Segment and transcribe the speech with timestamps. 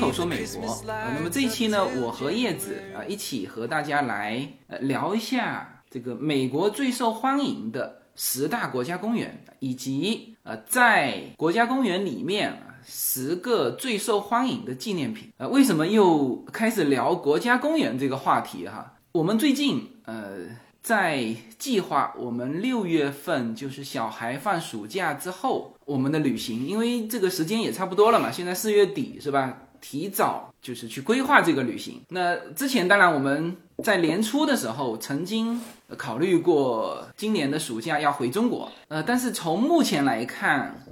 [0.00, 0.82] 口说美国。
[0.86, 15.30] 那么这一期呢，我和叶子啊一起和大家来呃聊一下这个美国最受欢迎的十大国家公园，以及呃在国家公园里面啊十个最受欢迎的纪念品。
[15.36, 18.94] 呃，为什么又开始聊国家公园这个话题哈？
[19.12, 20.38] 我们最近呃
[20.82, 29.58] 在计划我们六月份就是小孩放暑假之后我们的旅行，因为这个时间也差不多了嘛，现在四月底是吧？
[29.80, 32.00] 提早就是去规划这个旅行。
[32.08, 35.60] 那之前当然我们在年初的时候曾经
[35.96, 40.84] 考虑过今年的暑假要回中国，呃，但是从目前来看，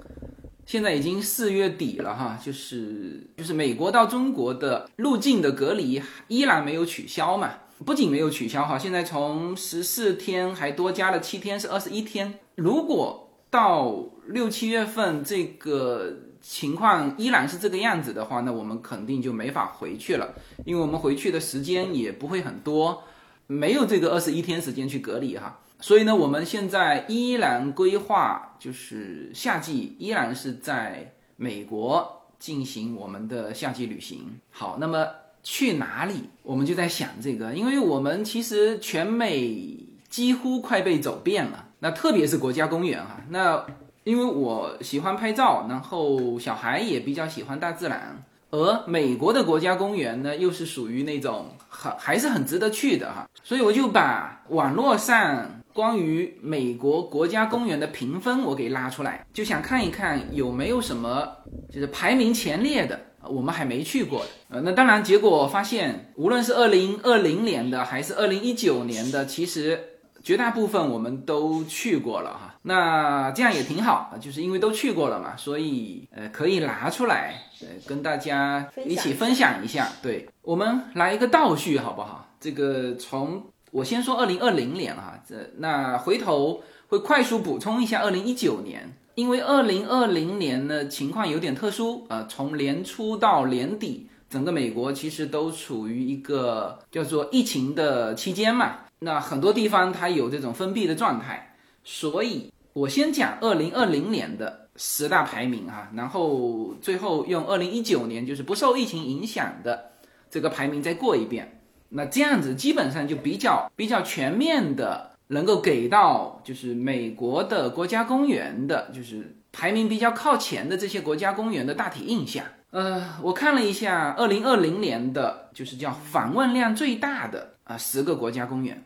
[0.65, 7.51] 现在已经四月底了哈，就是就是美国到中国的入境的隔离依然没有取消嘛。
[7.85, 12.37] 不仅没有取消哈，现在从十四天还多加了七天，是二十一天。
[12.55, 20.33] 如果到六七月份这个情况依然是这个样子的话，那我们肯定就没法回去了，
[20.65, 23.03] 因为我们回去的时间也不会很多，
[23.47, 25.59] 没有这个二十一天时间去隔离哈。
[25.79, 34.39] 所以呢，我们现在依然规划就是夏季依然是在美国进行我们的夏季旅行。
[34.51, 35.07] 好，那么。
[35.41, 36.29] 去哪里？
[36.43, 39.73] 我们就在想这个，因为我们其实全美
[40.09, 41.69] 几乎快被走遍了。
[41.79, 43.65] 那特别是国家公园哈，那
[44.03, 53.29] 因为我喜欢拍照，然后小孩也比较喜欢大自然，而美国的国家公园呢，又是属于那种很还是很值得去的哈。
[53.43, 61.27] 所以我就把网络上关于美国国家公园的评分我给拉出来，就想看一看有没有什么
[61.71, 62.99] 就是排名前列的。
[63.21, 69.77] 我们还没去过的，呃，那当然，结果发现，无论是二零二零年的还是二零一九年的，其实
[70.23, 72.48] 绝大部分我们都去过了哈。
[72.63, 79.87] 那这样也挺好，就是因为都去过了嘛，所以呃，可以拿出来呃跟大家一起分享一下。
[80.01, 82.27] 对我们来一个倒叙好不好？
[82.39, 88.93] 这个从我先说二零二零年哈，这那回头会快速补充一下二零一九年。
[89.15, 98.77] 因为二零二零年呢情况有点特殊啊，从年初到年底，整个美国其实都处于一个叫做疫情的期间嘛。
[98.99, 101.48] 那很多地方它有这种封闭的状态，
[101.91, 109.93] 所以我先讲二零二零年的十大排名哈，然后最后用二零一九年就是不受疫情影响的
[110.29, 111.61] 这个排名再过一遍。
[111.89, 115.09] 那这样子基本上就比较比较全面的。
[115.31, 122.43] 能够给到就是美国的国家公园的，就是排名比较靠前的这些国家公园的大体印象。
[122.71, 128.83] 呃，我看了一下二零二零年的，就是叫访问量最大的啊十个国家公园。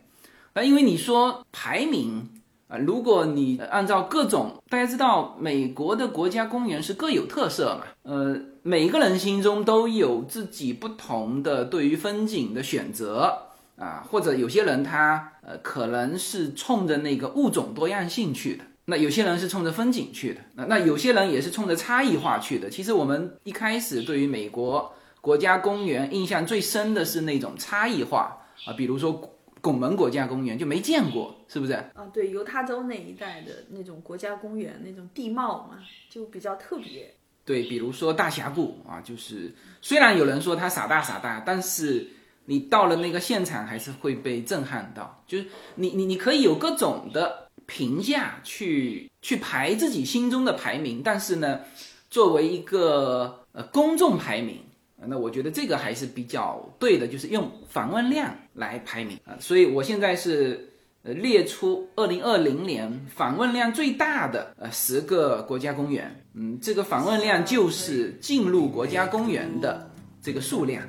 [0.54, 2.30] 那，因为你说排名
[2.78, 13.50] 如果你按照各种，大家知道美国的国家公园是各有特色嘛，呃，每个人心中都有自己不同的对于风景的选择。
[13.76, 22.70] 啊，或者有些人他呃可能是冲着那个物种多样性去的，那有些人是冲着风景去的，那那有些人也是冲着差异化去的。
[22.70, 29.20] 其实我们一开始对于美国国家公园印象最深的是那种差异化啊，比如说
[29.64, 31.72] 拱门国家公园就没见过，是不是？
[31.72, 35.80] 啊，对，犹他州那一带的那种国家公园，那种地貌嘛，
[36.10, 37.16] 就比较特别。
[37.46, 42.10] 对，比如说大峡谷啊，就是虽然有人说它傻大傻大，但是。
[42.46, 51.62] 你到了那个现场还是会被震撼到，就是你你你可以有各种的评价去去排自己心中的排名，但是呢，
[52.10, 54.60] 作为一个呃公众排名，
[55.08, 59.38] 那我觉得这个还是比较对的，就是用访问量来排名啊。
[59.40, 60.70] 所以我现在是
[61.04, 69.90] 呃列出二零二零年访问量最大的呃十个国家公园，嗯，这个访问量就是进入国家公园的
[70.22, 70.84] 这个数量。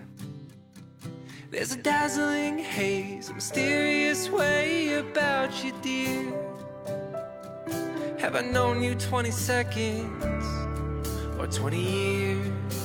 [1.52, 6.32] There's a dazzling haze, a mysterious way about you, dear.
[8.18, 10.44] Have I known you twenty seconds
[11.38, 12.83] or twenty years?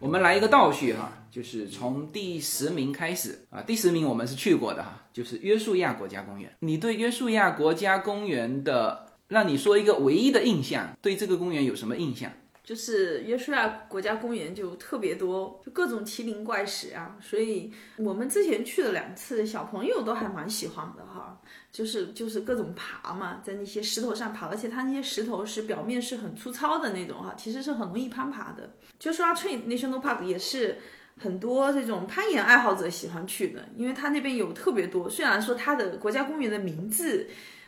[0.00, 3.62] 我们来一个倒叙哈，就是从第十名开始啊。
[3.62, 6.54] 第十名我们是去过的哈，就是约书亚国家公园。
[6.60, 12.30] 你对约书亚国家公园的，让你说一个唯一的印象，对这个公园有什么印象？
[12.62, 21.38] 就是约书亚国家公园就特别多，就各种奇灵怪石啊，所以我们之前去了两次，小朋友都还蛮喜欢的哈。
[21.74, 28.70] 就是就是各种爬嘛，在那些石头上爬，而且它那些石头是表面是很粗糙的那种哈，其实是很容易攀爬的。
[28.96, 30.78] 就说 National Park 也是
[31.18, 35.10] 很多这种攀岩爱好者喜欢去的，因为它那边有特别多。
[35.10, 37.26] 虽然说它的国家公园的名字。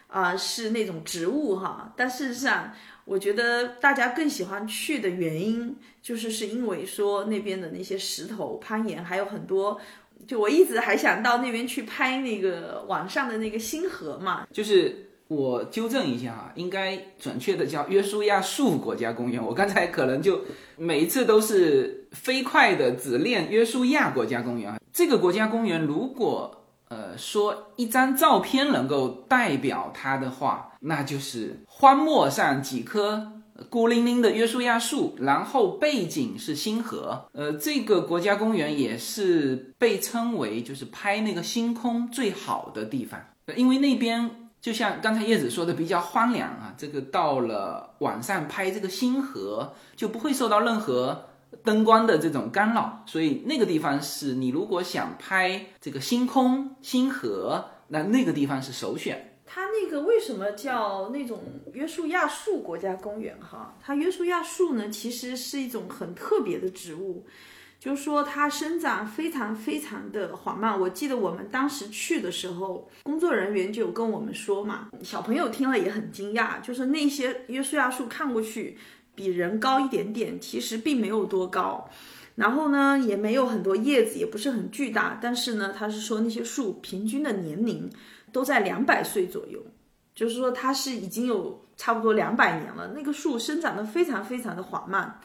[0.09, 2.73] 啊、是那种植物哈，但事实上，
[3.05, 9.79] 我觉得大家更喜欢去的原因，就是是因为说那边的那些石头攀岩，还有很多。
[10.27, 19.45] 就我一直还想到那边去拍那个网上的那个星河嘛，就是我纠正一下哈，应该准确的叫约书亚树国家公园。
[19.45, 20.41] 我刚才可能就
[20.77, 24.79] 每一次都是飞快的只练约书亚国家公园啊。
[24.93, 33.33] 这个国家公园如果呃说一张照片能够代表它的话，那就是荒漠上几棵。
[33.69, 37.27] 孤零零的约书亚树，然后背景是星河。
[37.33, 43.21] 呃，这个国家公园也是被称为就是拍那个星空最好的地方，
[43.57, 51.27] 因为那边就像刚才叶子说的比较荒凉啊，这个到了晚上拍这个星河就不会受到任何
[51.65, 59.36] 灯光的这种干扰，所以那个地方是你如果想拍这个星空星河，那那个地方是首选。
[59.47, 61.41] 它那个为什么叫那种
[61.73, 63.77] 约书亚树国家公园哈？
[63.81, 67.25] 它约书亚树呢，其实是一种很特别的植物，
[67.79, 70.79] 就是说它生长非常非常的缓慢。
[70.79, 78.77] 我记得我们当时去的时候，工作人员就有跟我们说嘛，小朋友听了也很惊讶，就是那些约书亚树看过去
[79.15, 81.89] 比人高一点点，其实并没有多高。
[82.35, 87.89] 然后呢，也没有很多叶子，也不是很巨大，但是呢，他是说那些树平均的年龄
[88.37, 89.59] 都在两百岁左右，
[90.15, 92.93] 就是说它是已经有差不多两百年了。
[92.95, 95.19] 那个树生长的非常非常的缓慢，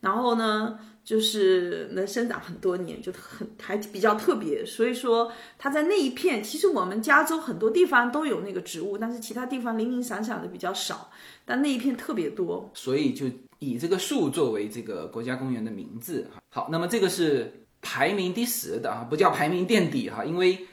[0.00, 4.62] 然后呢，就是能生长很多年，就很还比较特别。
[4.66, 11.10] 所以说它在那一片，其实我们加州很多地方都有那个植物，但是其他地方零零散散的比较少，
[11.46, 12.70] 但那一片特别多。
[12.74, 13.24] 所以就
[13.58, 16.42] 以这个树作为这个国家公园的名字哈。
[16.50, 20.66] 好，那么这个是排名第十的啊，不叫排名垫底哈，因为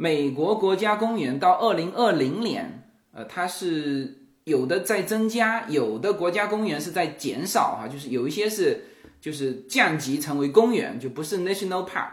[0.00, 8.82] 美国国家公园到二零二零年，呃，它是有的在增加，有的国家公园是在减少哈，就是有一些是
[9.20, 12.12] 就是降级成为公园，就不是 national park。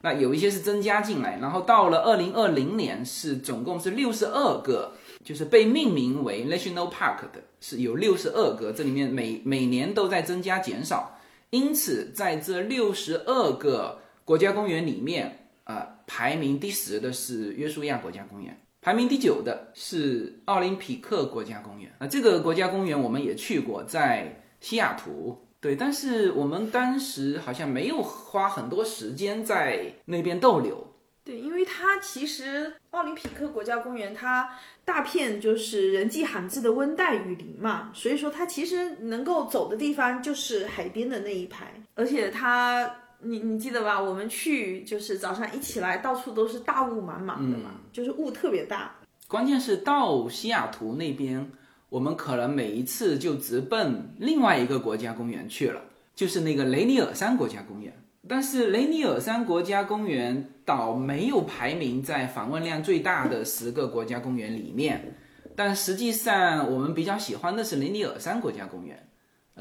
[0.00, 11.20] 那有一些是增加进来，然后到了二零二零年是总共是六十二个，就是被命名为 national park 的，是有六十二个，这里面每每年都在增加减少。
[11.50, 21.92] 因此，在这六十二个国家公园里面，呃，排名第十的是约书亚国家公园，排名第九的是奥林匹克国家公园。
[21.98, 25.44] 啊、这个国家公园我们也去过，在西雅图。
[25.60, 30.86] 对，但是我们当时好像没有花很多时间在那边逗留。
[31.22, 34.48] 对，因为它其实奥林匹克国家公园，它
[34.86, 44.00] 大片就是人迹罕至的温带雨林嘛，所以说它其实能够走的地方就是海边的那一排，而且它，你你记得吧？
[44.00, 48.94] 我们去就是早上一起来，到处都是大雾满满的嘛，就是雾特别大。
[49.26, 51.50] 关键是到西雅图那边，
[51.88, 55.82] 我们可能每一次就直奔另外一个国家公园去了，
[56.14, 57.92] 就是那个雷尼尔山国家公园。
[58.28, 65.16] 但是雷尼尔山国家公园岛没有排名在访问量最大的十个国家公园里面，
[65.56, 69.07] 但实际上我们比较喜欢的是雷尼尔山国家公园，呃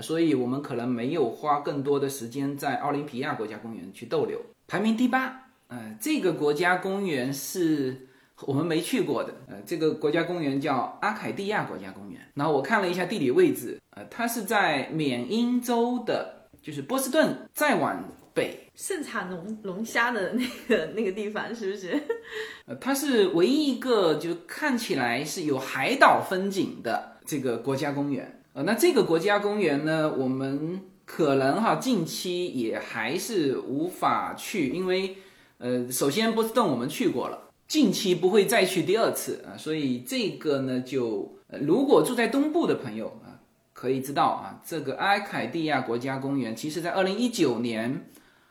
[0.02, 4.40] 所以我们可能没有花更多的时间在奥林匹亚国家公园去逗留。
[4.68, 8.08] 排名第八，呃，这个国家公园是
[8.42, 12.22] 我们没去过的，呃，这个国家公园叫阿凯蒂亚国家公园。
[12.34, 22.00] 然后我看了一下地理位置，呃，它是在缅因州的，就是波士顿再往北，盛产龙龙虾的那个那个地方是不是？
[22.68, 28.37] 呃，它是唯一一个就看起来是有海岛风景的这个国家公园。
[28.58, 35.16] 呃，那这个国家公园呢，我们可能哈近期也还是无法去，因为
[35.60, 43.38] 呃，首先波士顿我们去过了，近期不会再去第二次啊、所以这个呢就、如果住在东部的朋友啊、
[43.74, 48.10] 可以知道啊，这个阿凯蒂亚国家公园，其实在二零一九年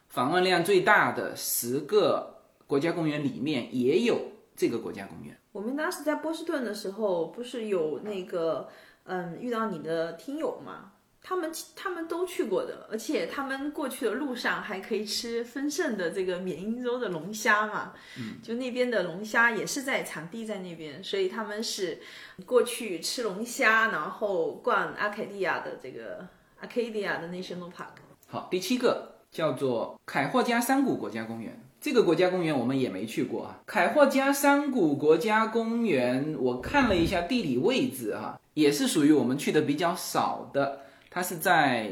[0.08, 2.36] 访问量最大的十个
[2.68, 4.20] 国家公园里面也有
[4.54, 5.36] 这个国家公园。
[5.50, 8.68] 我们当时在波士顿的时候，不是有那个
[9.06, 10.92] 嗯遇到你的听友嘛？
[11.28, 17.94] 他们他们都去过的，而且他们过去的路上还可以吃丰盛的这个缅因州的龙虾嘛。
[18.16, 21.98] 嗯，就那边的龙虾也是在产地在那边，所以他们是
[22.44, 26.28] 过去吃龙虾，然后逛阿凯蒂亚的这个
[26.62, 27.96] Arcadia 的 National Park。
[28.28, 31.60] 好，第七个叫做凯霍加山谷国家公园。
[31.80, 33.60] 这个国家公园我们也没去过啊。
[33.66, 40.80] 凯霍加山谷国家公园，我看了一下地理位置哈、也是属于我们去的比较少的。
[41.10, 41.90] 它是在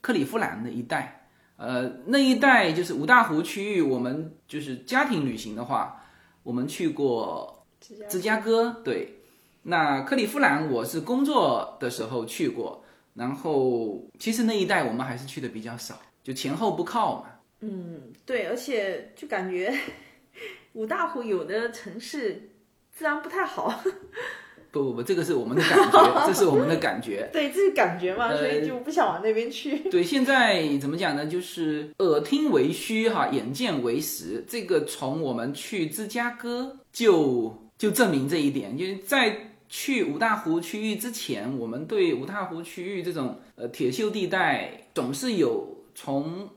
[0.00, 3.80] 克利夫兰的一带，呃，那一带就是五大湖区域。
[3.80, 6.04] 我们就是家庭旅行的话，
[6.42, 7.64] 我们去过
[8.08, 9.20] 芝加哥，对，
[9.62, 17.30] 那克利夫兰我是工作的时候去过，然后其实那一带我们还是去的比较少，就前后不靠嘛。
[17.60, 19.72] 嗯，对，而且就感觉
[20.72, 22.50] 五大湖有的城市
[22.92, 23.82] 治安不太好。
[24.74, 27.28] 不不不，这个是我们的感觉，这是我们的感觉。
[27.32, 29.78] 对，这是感觉嘛，所以就不想往那边去。
[29.88, 31.24] 对，现在怎么讲呢？
[31.26, 34.44] 就是耳听为虚哈，眼见为实。
[34.48, 46.48] 这个从我们去芝加哥就就证明这一点，因为在去五大湖区域之前，我们对五大湖区域这种呃铁锈地带总是有从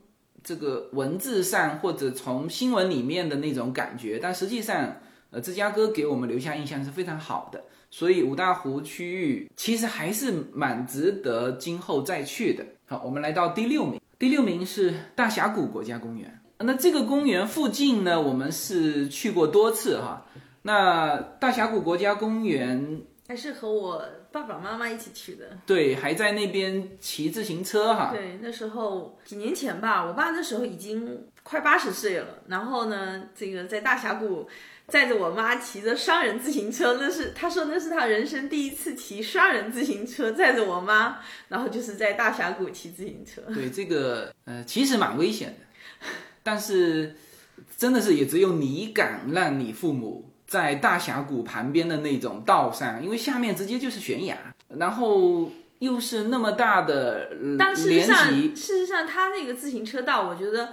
[0.44, 4.96] 这个文字上或者从新闻里面的那种感觉，但实际上
[5.32, 7.64] 呃芝加哥给我们留下印象是非常好的。
[7.90, 12.66] 所以五大湖区域其实还是蛮值得今后再去的。
[12.86, 16.42] 好，我们来到第六名，第六名是大峡谷国家公园。
[16.60, 20.26] 那这个公园附近呢，我们是去过多次哈。
[20.64, 24.04] 那大峡谷国家公园还是和我
[24.34, 25.58] 爸爸妈妈一起去的。
[25.66, 28.12] 对，还在那边骑自行车哈。
[28.14, 32.40] 对，那时候几年前吧，我爸那时候已经快八十岁了。
[32.48, 34.46] 然后呢，这个在大峡谷。
[34.88, 43.42] 载着我妈骑着双人自行车，那是他说那是他人生第一次骑双人自行车，载着我妈，然后就是在大峡谷骑自行车。
[43.54, 46.08] 对这个呃，其实蛮危险的，
[46.42, 47.18] 但是
[47.76, 54.38] 真的是也只有你敢让你父母在大峡谷旁边的那种道上，因为下面直接就是悬崖，
[54.70, 57.30] 然后又是那么大的
[57.60, 60.70] 但事实上，事实上他那个自行车道，我觉得。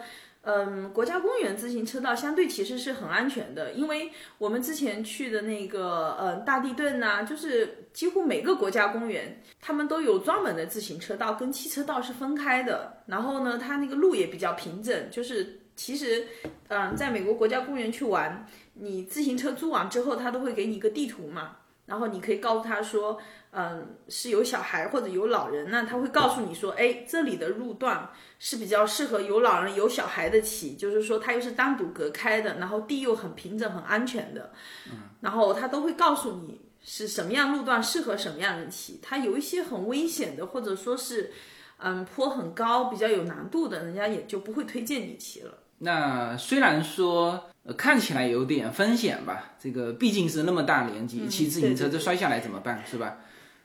[0.46, 13.02] 嗯，国家公园自行车道相对其实是很安全的，因为我们之前去的那个呃大地顿呐，就是几乎每个国家公园，他们都有专门的自行车道，跟汽车道是分开的。
[13.06, 16.26] 然后呢，它那个路也比较平整，就是其实，
[16.68, 23.18] 嗯，在美国国家公园去玩，你自行车租完之后，他都会给你一个地图嘛，然后你可以告诉他说。
[23.56, 34.50] 嗯，是有小孩或者有老人那，他会告诉你说，哎，这里的路段是比较适合有老人有小孩的骑，就是说它又是单独隔开的，然后地又很平整很安全的，
[34.90, 41.30] 嗯，然后他都会告诉你是什么样路段适合什么样人骑，它有一些很危险的或者说是，
[41.78, 45.58] 嗯，坡很高比较有难度的，人家也就不会推荐你骑了。
[45.78, 53.18] 那虽然说看起来有点风险吧，这个毕竟是那么大年纪骑自行车，这摔下来怎么办，是吧？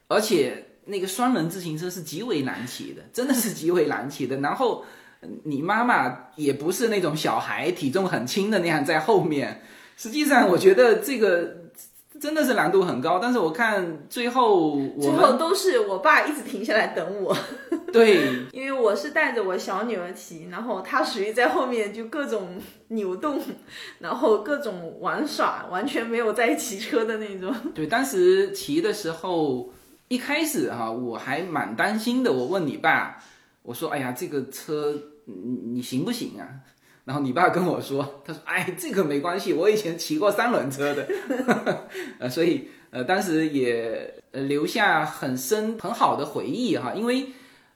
[0.10, 4.36] 而且那个双人自行车是极为难骑的，真的是极为难骑的。
[4.38, 4.84] 然后
[5.44, 9.62] 你妈妈也不是那种小孩，体重很轻的那样在后面。
[9.96, 11.58] 实际上，我觉得这个
[12.20, 13.20] 真的是难度很高。
[13.20, 17.38] 但是我看最后，最后都是我爸一直停下来等我。
[17.94, 23.40] 对，因为我是带着我小女儿骑，然后她属于在后面就各种扭动，
[24.00, 27.54] 然后各种玩耍，完全没有在骑车的那种。
[27.76, 29.72] 对，当时骑的时候。
[30.10, 32.34] 一开始哈，我还蛮担心的。
[32.34, 33.24] 我问你爸，
[33.62, 34.92] 我说：“哎呀，这个车
[35.26, 35.34] 你
[35.74, 36.50] 你行不行啊？”
[37.06, 41.08] 然后你爸跟我说：“他说，哎，这个没关系，我以前骑过三轮车的。
[42.18, 46.92] ”呃，所以呃，当时也呃留下很深很好的回忆哈。
[46.96, 47.28] 因为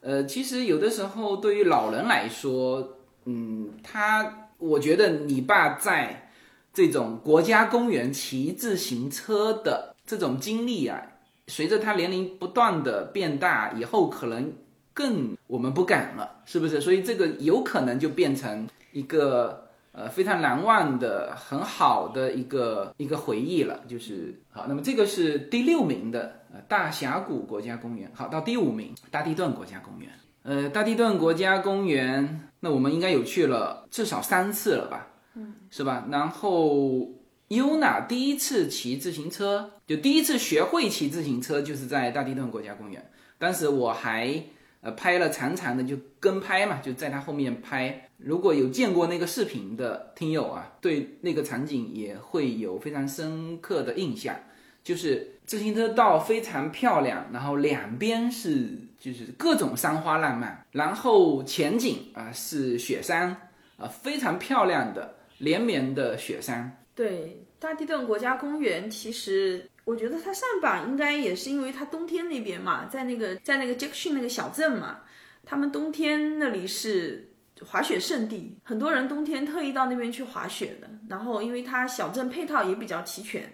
[0.01, 6.31] 呃，其实有的时候对于老人来说，嗯，他我觉得你爸在
[6.73, 10.99] 这种国家公园骑自行车的这种经历啊。
[11.47, 14.53] 随着他年龄不断的变大，以后可能
[14.93, 16.79] 更我们不敢了，是不是？
[16.79, 23.81] 所以这个有可能就变成一个呃非常难忘的很好的一个一个回忆了。
[23.89, 28.09] 就是好，那么这个是第六名的呃大峡谷国家公园。
[28.13, 30.09] 好，到第五名大地顿国家公园。
[30.43, 35.07] 呃，大地顿国家公园，那我们应该有去了至少三次了吧？
[35.35, 36.07] 嗯，是吧？
[36.09, 37.09] 然后。
[37.55, 43.11] 尤娜第一次骑自行车，就第一次学会骑自行车，就是在大地顿国家公园。
[43.37, 44.43] 当时我还
[44.81, 48.09] 呃拍了长长的就跟拍嘛，就在他后面拍。
[48.17, 54.35] 如果有见过那个视频的听友啊，对那个场景也会有非常深刻的印象。
[54.83, 66.83] 就是自行车道非常漂亮，然后两边是就是各种山花烂漫，然后前景啊是雪山啊，非常漂亮的连绵的雪山。
[66.93, 74.99] 对大地顿国家公园，其实我觉得它上榜应该也是因为它冬天那边嘛，在那个在那个杰克逊那个小镇嘛，
[75.45, 77.31] 他们冬天那里是
[77.65, 80.89] 滑雪圣地，很多人冬天特意到那边去滑雪的。
[81.07, 83.49] 然后因为它小镇配套也比较齐全，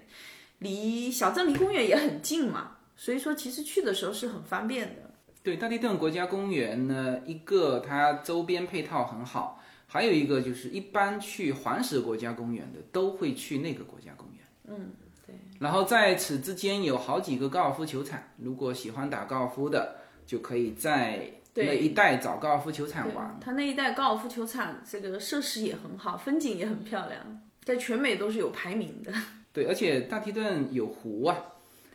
[0.58, 5.12] 离小镇离公园也很近嘛，所以说其实去的时候是很方便的。
[5.44, 9.59] 对大地顿国家公园呢，一个它周边配套很好。
[9.92, 14.46] 还有一个就是，一般去黄石国家公园的都会去那个国家公园。
[14.68, 14.92] 嗯，
[15.26, 19.96] 对，然后在此之间有好几个高尔夫球场，如果喜欢打高尔夫的，
[20.28, 23.36] 就可以在那一带找高尔夫球场玩。
[23.42, 29.12] 它那一带高尔夫球场这个设施也很好，风景也很漂亮，在全美都是有排名的。
[29.52, 31.36] 对，而且大提顿有湖啊，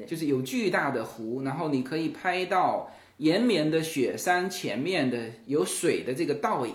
[0.05, 6.75] 就是有巨大的湖，然后你可以拍到延绵的雪山前面的有水的这个倒影，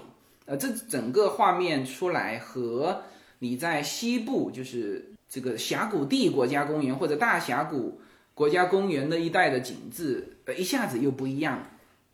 [0.49, 3.03] 呃，这整个画面出来和
[3.37, 8.01] 你在西部就是这个峡谷地国家公园或者大峡谷
[8.33, 11.61] 国家公园那一带的景致，呃，一下子又不一样。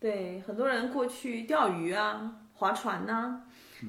[0.01, 3.41] 对，很多人过去钓鱼啊、划船呐、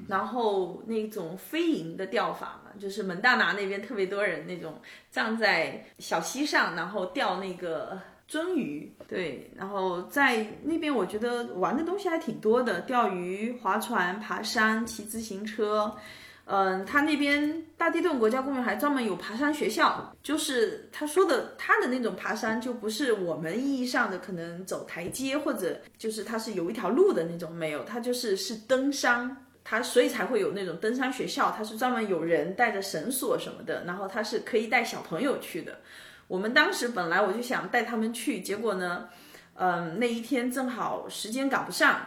[0.07, 4.79] 然后那种飞蝇的钓法嘛，就是蒙大拿那边特别多人那种
[5.11, 7.99] 站在小溪上，然后钓那个
[8.29, 8.91] 鳟鱼。
[9.07, 15.95] 对，然后在那边我觉得玩的东西还挺多的，钓鱼、划船、爬山、骑自行车。
[16.49, 35.79] 嗯，他那边大地洞国家公园还专门有爬山学校，就是他说的他的那种爬山，就不是我们意义上的可能走台阶或者就是它是有一条路的那种，没有，它就是是登山，它所以才会有那种登山学校，它是专门有人带着绳索什么的，然后它是可以带小朋友去的。
[36.27, 39.09] 我们当时本来我就想带他们去，结果呢，
[39.55, 42.05] 嗯，那一天正好时间赶不上。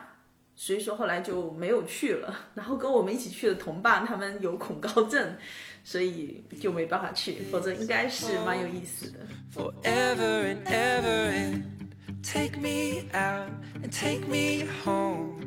[0.57, 5.35] 所以说后来就没有去了，然后跟我们一起去的同伴他们有恐高症，
[5.83, 9.21] 所以就没办法去，否则应该是蛮有意思的。
[9.55, 11.63] forever and ever and
[12.23, 13.49] take me out
[13.83, 15.40] and take me home.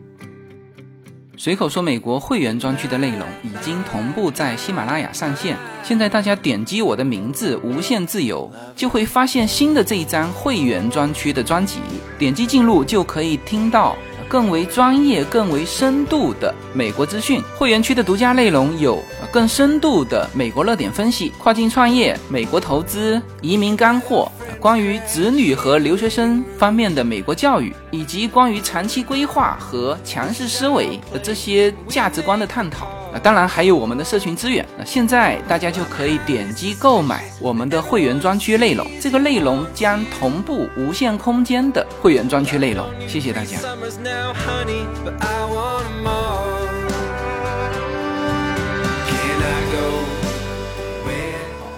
[1.35, 11.79] 随口说美国会员专区的内容已经同步在喜马拉雅上线，现在大家点击我的名字“无限自由”，就会发现新的这一张会员专区的专辑，
[12.19, 13.97] 点击进入就可以听到
[14.33, 17.39] 更为专业、更为深度的美国资讯。
[17.55, 18.99] 会员区的独家内容有
[19.31, 24.31] 更深度的美国热点分析、跨境创业、美国投资、移民干货。
[24.59, 33.02] 关于子女和留学生方面的美国教育，以及关于长期规划和强势思维的这些价值观的探讨。
[33.13, 34.67] 啊，当然还有我们的社群资源。
[34.77, 42.83] 那现在大家就可以点击购买我们的会员专区内容，这个内容将同步无限空间的会员专区内容。
[43.07, 43.59] 谢谢大家。
[43.59, 43.65] 好，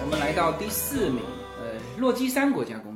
[0.02, 1.20] 我们来到第四名，
[1.60, 1.66] 呃，
[1.98, 2.95] 洛基山国家公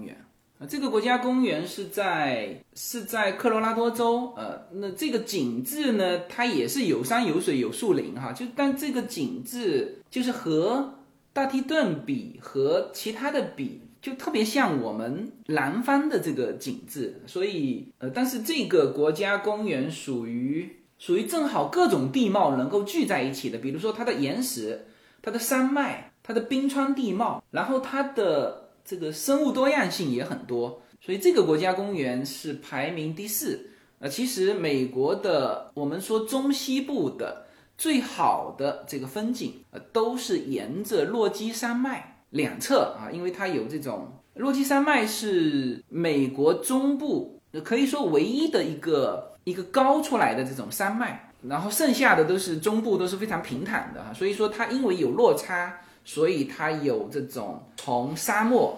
[0.67, 10.95] 这个国家公园是在是在科罗拉多州，呃，那这个景致呢，它也是有山有水有树林哈，就但这个景致就是和
[11.33, 24.87] 大提顿比和其他的比，就特别像我们南方的这个景致，所以呃，但是这个国家公园属于属于正好各种地貌能够聚在一起的，比如说它的岩石、
[25.23, 28.60] 它的山脉、它的冰川地貌，然后它的
[28.91, 33.71] 这个生物多样性也很多，所以这个国家公园是排名第四。
[34.01, 37.47] 呃，其实美国的我们说中西部的
[37.79, 55.81] 最好的这个风景，呃，都是沿着落基山脉两侧啊，因为它有这种落基山脉是美国中部可以说唯一的一个一个高出来的这种山脉，然后剩下的都是中部都是非常平坦的哈，所以说它因为有落差，
[56.13, 58.77] 所以它有这种从沙漠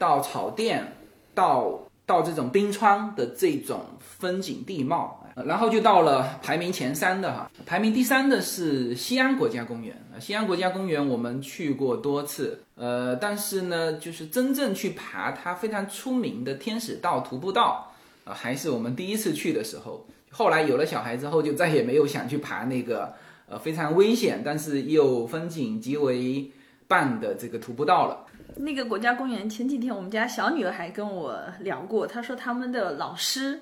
[0.00, 0.92] 到草甸
[1.32, 17.92] 到到这种冰川的这种风景地貌，然后就到了排名前三的哈，排名第三的是西安国家公园啊，西安国家公园我们去过多次，呃，但是呢，就是真正去爬它非常出名的天使道徒步道，
[18.24, 23.14] 啊，还是我们第一次去的时候，后来有了小孩之后，就再也没有想去爬那个
[23.48, 26.50] 呃非常危险，但是又风景极为
[26.92, 28.26] 棒的这个徒步道了。
[28.56, 33.60] 那个国家公园前几天我们家小女儿还跟我聊过，她说他们的老师，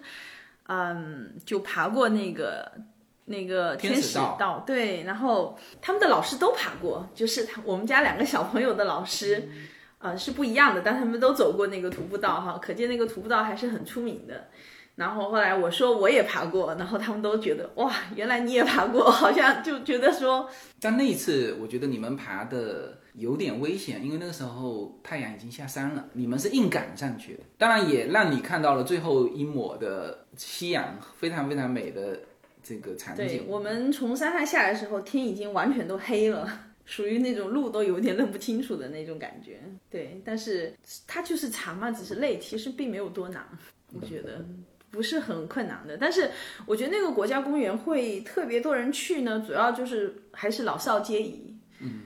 [0.66, 2.73] 嗯，就爬过那个
[3.27, 9.49] 那个天使道道，对，然后他们的老师都爬过，就是我们家两个小朋友的老师，
[10.01, 14.49] 呃，是不一样的，但他们都走过那个徒步道哈，可见那个徒步道还是很出名的。
[14.97, 27.40] 然后后来我说我也爬过，然后他们都觉得哇，原来你也爬过，好像就觉得说但那一次，我觉得你们爬的有点危险，因为那个时候太阳已经下山了，你们是硬赶上去的。
[27.59, 32.18] 当然也让你看到了最后一抹的夕阳，非常非常美的
[32.62, 33.44] 这个场对景。
[33.46, 36.48] 我们从山上下来的时候，天已经完全都黑了，
[36.85, 39.61] 属于那种路都有点认不清楚的那种感觉。
[39.90, 40.74] 对，但是
[41.06, 43.46] 它就是长嘛，只是累，其实并没有多难，
[43.92, 44.44] 我觉得。
[44.92, 46.28] 不是很困难的，但是
[46.66, 51.56] 我觉得那个国家公园会特别多人去呢，主要就是还是老少皆宜。
[51.78, 52.00] 嗯，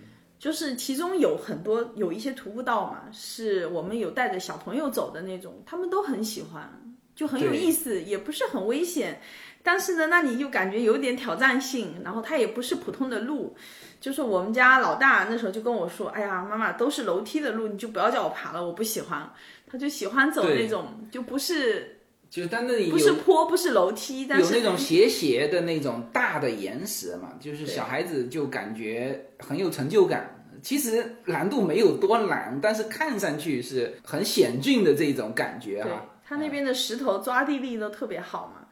[0.45, 6.71] 就是其中有很多有一些徒步道嘛，是我们有带着小朋友走的那种，他们都很喜欢，
[7.17, 9.23] 就很有意思，也不是很危险。
[9.63, 13.57] 但是呢，那你又感觉有点挑战性，然后它也不是普通的路，
[14.03, 19.27] 就是我们家老大那时候就跟我说：“哎呀，妈妈都是楼梯的路，你就不要叫我爬了，我不喜欢。”
[19.67, 30.34] 他就喜欢走那种就不是就但那里不是坡，不是楼梯，但是有那种斜斜的那种大的岩石嘛，就是小孩子就感觉很有成就感。
[30.65, 36.07] 其实难度没有多难，但是看上去是很险峻的这种感觉对哈。
[36.25, 38.67] 它那边的石头抓地力都特别好嘛，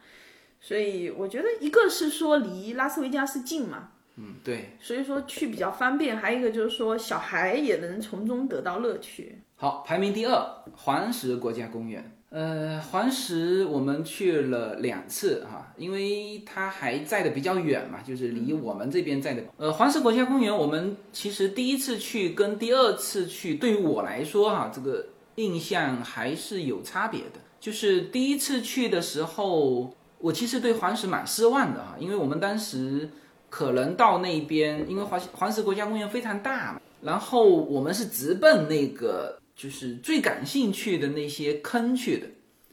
[0.59, 4.75] 所以我觉得一个是说离拉斯维加斯近嘛，嗯，对。
[4.81, 9.42] 所以说去比较方便，还有一个就是说小孩也能从中得到乐趣。
[9.63, 10.45] 好，排名第二，
[10.75, 12.11] 黄石国家公园。
[12.31, 19.41] 呃，黄石我们去了两次哈，因为它还在的比较远嘛，就是离我们这边在的。
[19.55, 27.39] 呃，黄石国家公园，我们其实第一次去跟第二次去，对于我来说哈，这个印象还是有差别的。
[27.61, 33.09] 就是第一次去的时候，我其实对黄石蛮失望的哈，因为我们当时
[33.49, 42.27] 可能到那边，因为黄黄石国家公园非常大嘛，然后我们是直奔那个就是最感兴趣的那些坑去的，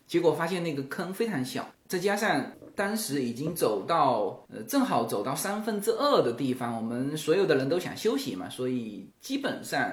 [0.07, 9.93] 结果发现那个坑非常小，再加上当时已经走到呃正好走到三分之二的地方，我们所有的人都想休息嘛，所以基本上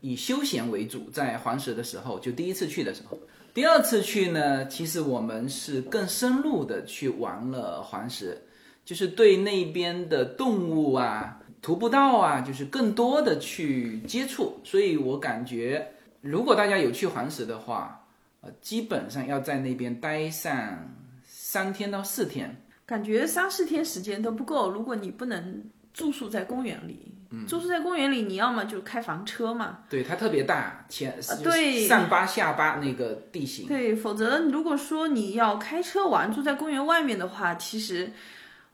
[0.00, 3.18] 以休闲为主，在黄石的时候，就第一次去的时候。
[3.54, 8.40] 第二次去呢，其实我们是更深入的去玩了黄石，
[8.82, 14.58] 就是对那边的动物啊、徒步道啊，就是更多的去接触。
[14.64, 15.91] 所以我感觉，
[16.22, 18.06] 如果大家有去黄石的话，
[18.40, 20.88] 呃，基本上要在那边待上
[21.24, 22.56] 三天到四天。
[22.86, 33.66] 感觉三四天时间都不够，如果你不能住宿在公园里，嗯住宿在公园里，你要么就开房车嘛，对，它特别大，前对上巴下巴那个地形。
[33.66, 38.12] 对，否则如果说你要开车玩，住在公园外面的话，其实，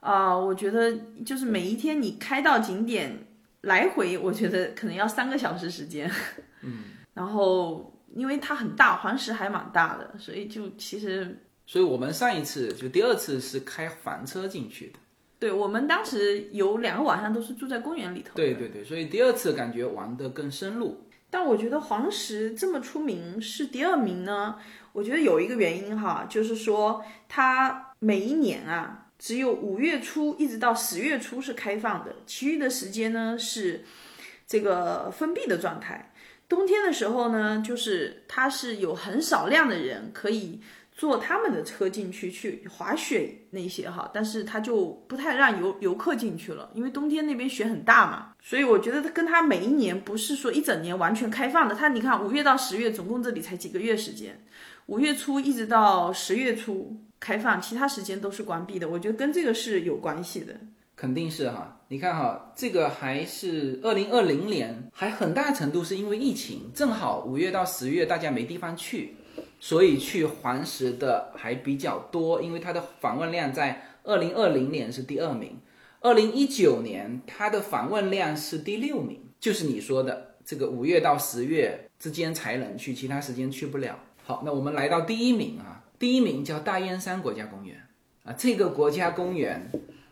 [0.00, 0.92] 啊、我觉得
[1.24, 3.26] 就是每一天你开到景点
[3.60, 6.10] 来回，我觉得可能要三个小时时间。
[6.62, 6.80] 嗯，
[7.18, 15.00] 然后因为它很大，黄石还蛮大的，所以就其实所以我们上一次就第二次是开房车进去的。
[15.40, 18.30] 对我们当时有两个晚上都是住在公园里头。
[18.36, 21.04] 对对对，所以第二次感觉玩的更深入。
[21.28, 24.54] 但我觉得黄石这么出名是第二名呢，
[24.92, 33.84] 我觉得有一个原因哈，就是说它每一年啊，只有五月初一直到十月初是开放的，其余的时间呢是
[34.46, 36.12] 这个封闭的状态。
[36.48, 40.60] 冬天的时候呢，就是它是有很少量的人可以
[40.92, 54.42] 坐他们的车进去去滑雪那些哈，但是它就不太让游游客进去了，因为冬天那边雪很大嘛，所以我觉得它跟它每一年不是说一整年完全开放的，它你看五月到十月总共这里才几个月时间，
[54.86, 60.54] 五月初一直到十月初开放，其他时间都是关闭的，我觉得跟这个是有关系的。
[60.96, 69.16] 肯定是哈，你看哈，这个还是二零二零年，还很大程度是因为疫情，正好五月到十月大家没地方去，
[69.58, 75.56] 所以去黄石的还比较多，因为它的访问量在二零二零年是第二名，
[76.00, 83.98] 二零一九年它的访问量是第六名，就是你说的这个五月到十月之间才能去，其他时间去不了。
[84.22, 87.78] 好，那我们来到第一名啊，第一名叫大燕山国家公园
[88.24, 89.70] 啊，这个国家公园。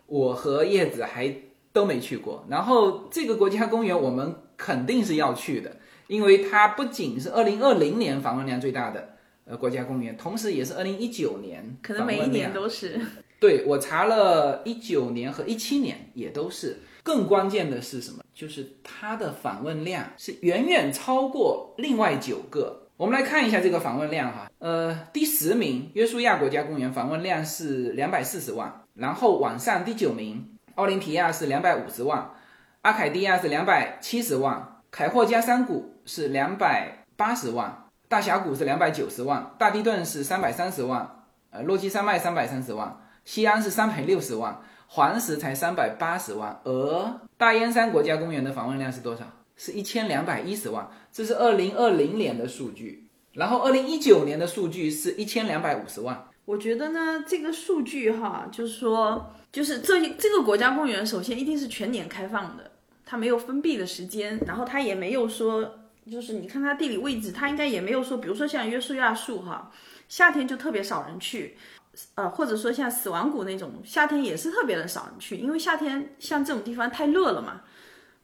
[0.08, 1.34] 我和叶子还
[1.76, 9.10] 都没去过，然后这个国家公园我们肯定是要去的，因为它不仅是二零二零年访问量最大的
[9.44, 12.98] 呃国家公园，同时也是二零一九年可能每一年都是。
[13.38, 16.78] 对我查了一九年和一七年也都是。
[17.02, 18.24] 更关键的是什么？
[18.34, 22.88] 就是它的访问量是远远超过另外九个。
[22.96, 28.82] 我们来看一下这个访问量哈，呃，第十名约书亚国家公园访问量是两百四十万。
[28.94, 32.32] 然后往上第九名，奥林匹亚是两百五十万，
[32.82, 49.24] 阿凯蒂亚是两百七十万，凯霍加山谷是两百八十万，大峡谷是两百九十万，大地顿是三百三十万，呃，落基山脉三百三十万，西安是三百六十万，黄石才三百八十万，而大燕山国家公园的访问量是多少？
[49.56, 56.26] 是一千两百一十万，这是二零二零年的数据，然后二零一九年的数据是一千两百五十万。
[56.46, 62.70] 我觉得呢，这个数据哈，就是说，就是这这个国家公园，首先一定是全年开放的，
[63.04, 65.78] 它没有封闭的时间，然后它也没有说，
[66.08, 69.72] 就是你看它地理位置，它应该也没有说，比如说像约书亚树哈，
[70.08, 71.56] 夏天就特别少人去，
[72.14, 77.62] 呃，或者说像死亡谷那种，夏天也是特别的少人去，因为夏天像这种地方太热了嘛，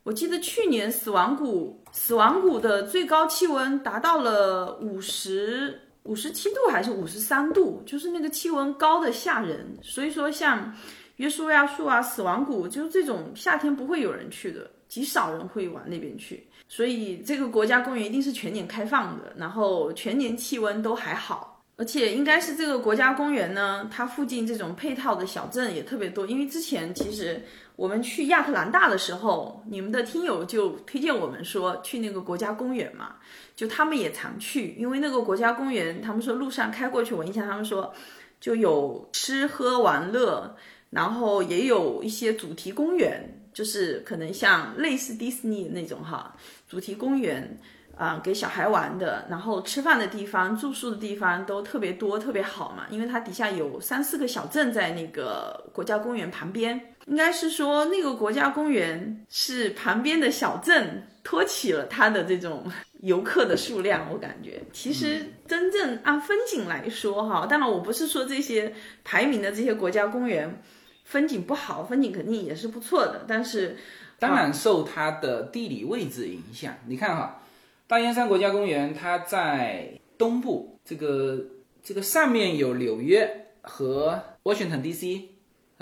[0.04, 9.66] 我记得去年死亡谷死亡谷的最高气温达到了五十五十七度还是五十三度，就是那个气温高的吓人。
[9.82, 10.74] 所以说，像
[11.16, 16.46] 约书亚树啊、死亡谷，就是这种夏天不会有人去的，极少人会往那边去。
[16.68, 26.26] 所以这个国家公园一定是全年开放的，然后全年气温都还好，而且应该是这个国家公园呢，它附近这种配套的小镇也特别多。
[26.26, 27.40] 因为之前其实
[27.76, 33.16] 我们去亚特兰大的时候，你们的听友就推荐我们说去那个国家公园嘛，
[33.56, 37.92] 就他们也常去，因为那个国家公园，他们说路上开过去，我印象他们说
[38.40, 40.56] 就有吃喝玩乐，
[40.90, 43.38] 然后也有一些主题公园。
[43.54, 46.34] 就是可能像类似迪士尼那种哈，
[46.66, 47.60] 主题公园
[47.94, 52.86] 啊，给小孩玩的，然后吃饭的地方、住宿的地方都特别多，特别好嘛。
[52.88, 62.64] 因为它底下有三四个小镇在那个国家公园旁边，应该是说那个国家公园是旁边的小镇托起了它的这种
[63.00, 64.08] 游客的数量。
[64.10, 68.72] 我感觉，其实真正按风景来说哈，当然我不是说这些
[69.04, 70.62] 排名的这些国家公园。
[71.04, 73.76] 风景不好，风景肯定也是不错的，但是
[74.18, 76.74] 当然受它的地理位置影响。
[76.86, 77.42] 你看哈，
[77.86, 81.38] 大雁山国家公园它在东部，这个
[81.82, 85.28] 这个上面有纽约和 Washington D.C.，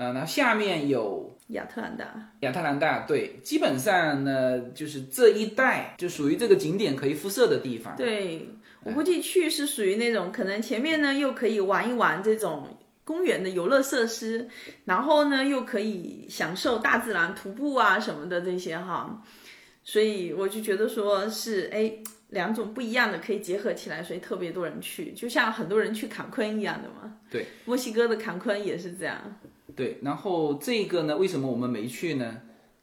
[0.01, 2.31] 啊，然后下面有亚特兰大。
[2.41, 7.95] 亚特兰大对，基本上呢就是这一带就属于这个景点可以辐射的地方。
[7.97, 8.49] 对
[8.83, 12.67] 我估计去是属于那种可能前面呢又可以玩一玩这种。
[13.03, 14.49] 公园的游乐设施，
[14.85, 19.21] 然后呢，又可以享受大自然徒步啊什么的这些哈，
[19.83, 21.93] 所以我就觉得说是哎，
[22.29, 27.13] 两种不一样的可以结合起来，所以特别多人去，就像很多人去坎昆一样的嘛。
[27.29, 29.19] 对，墨西哥的坎昆也是这样。
[29.77, 32.39] 对，然后这个呢，为什么我们没去呢？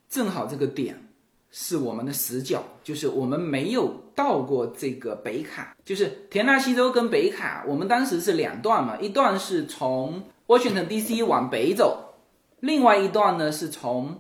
[0.10, 1.04] 正好这个点。
[1.50, 11.23] 是我们的死角，就是我们没有到过这个北卡，就是田纳西州跟北卡，我们当时是两段嘛，一段是从 Washington D.C.
[11.23, 12.15] 往北走，
[12.60, 14.19] 另外一段呢是从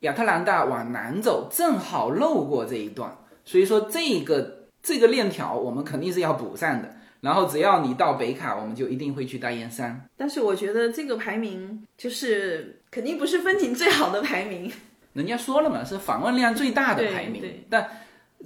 [0.00, 6.94] 亚特兰大往南走，正好漏过这一段，所以说这个这个链条我们肯定是要补上的。
[7.26, 10.00] 然后只要你到北卡，我们就一定会去大雁山。
[10.16, 14.70] 但是我觉得这个排名就是肯定不是风景最好的排名。
[15.12, 17.84] 人家说了嘛，是访问量最大的排名，但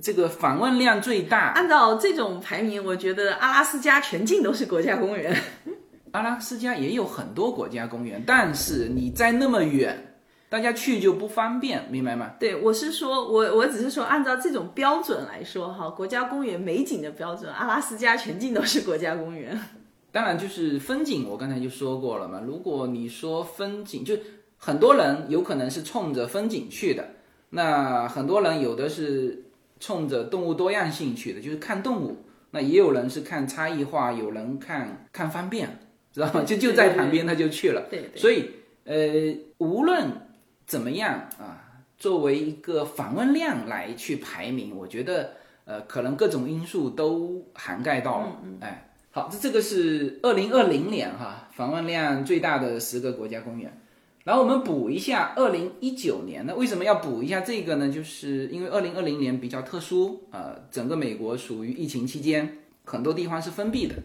[0.00, 5.36] 这个访问量最大，按照这种排名，我觉得阿拉斯加全境都是国家公园。
[6.12, 10.09] 阿拉斯加也有很多国家公园，但是你在那么远，
[10.50, 12.34] 大家去就不方便，明白吗？
[12.38, 19.58] 对，我是说，我我只是说，按照这种标准来说，哈，国家公园美景的标准，阿拉斯加全境都是国家公园。
[20.12, 22.42] 当然，就是风景，我刚才就说过了嘛。
[22.44, 24.14] 如果你说风景，就。
[24.62, 27.02] 很多人有可能是冲着风景去的，
[27.48, 29.42] 那很多人有的是
[29.78, 32.18] 冲着动物多样性去的，就是看动物。
[32.50, 35.78] 那也有人是看差异化，有人看看方便，
[36.12, 36.42] 知道吗？
[36.44, 37.86] 就就在旁边他就去了。
[37.90, 38.10] 对。
[38.14, 38.50] 所以，
[38.84, 40.10] 呃，无论
[40.70, 45.32] 怎么样啊，作为一个访问量来去排名，我觉得
[45.64, 48.36] 呃，可能各种因素都涵盖到了。
[48.60, 53.76] 哎，好，这这个是二零二零年哈访问量最大的十个国家公园。
[54.22, 57.90] 然后我们补一下二零一九年，那为什么要补一下这个呢？
[57.92, 63.96] 就是因为二零二零年比较特殊，呃，整个美国属于疫情期间，很多地方是封闭的，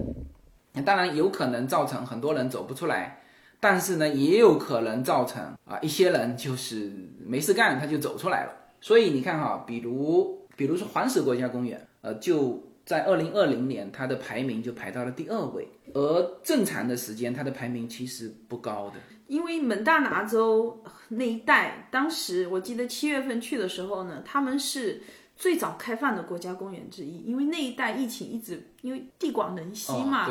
[0.74, 3.22] 那当然有可能造成很多人走不出来，
[3.60, 6.92] 但是呢，也有可能造成啊一些人就是
[7.26, 8.52] 没事干他就走出来了。
[8.82, 18.98] 所以你看哈，比如比如说黄石国家公园，呃，就在二零二零年它的排名就排到了第二位，而正常的时间它的排名其实不高的。
[19.26, 25.02] 因为蒙大拿州那一带，当时我记得七月份去的时候呢，他们是
[25.36, 27.24] 最早开放的国家公园之一。
[27.24, 30.30] 因为那一带疫情一直，因为地广人稀嘛，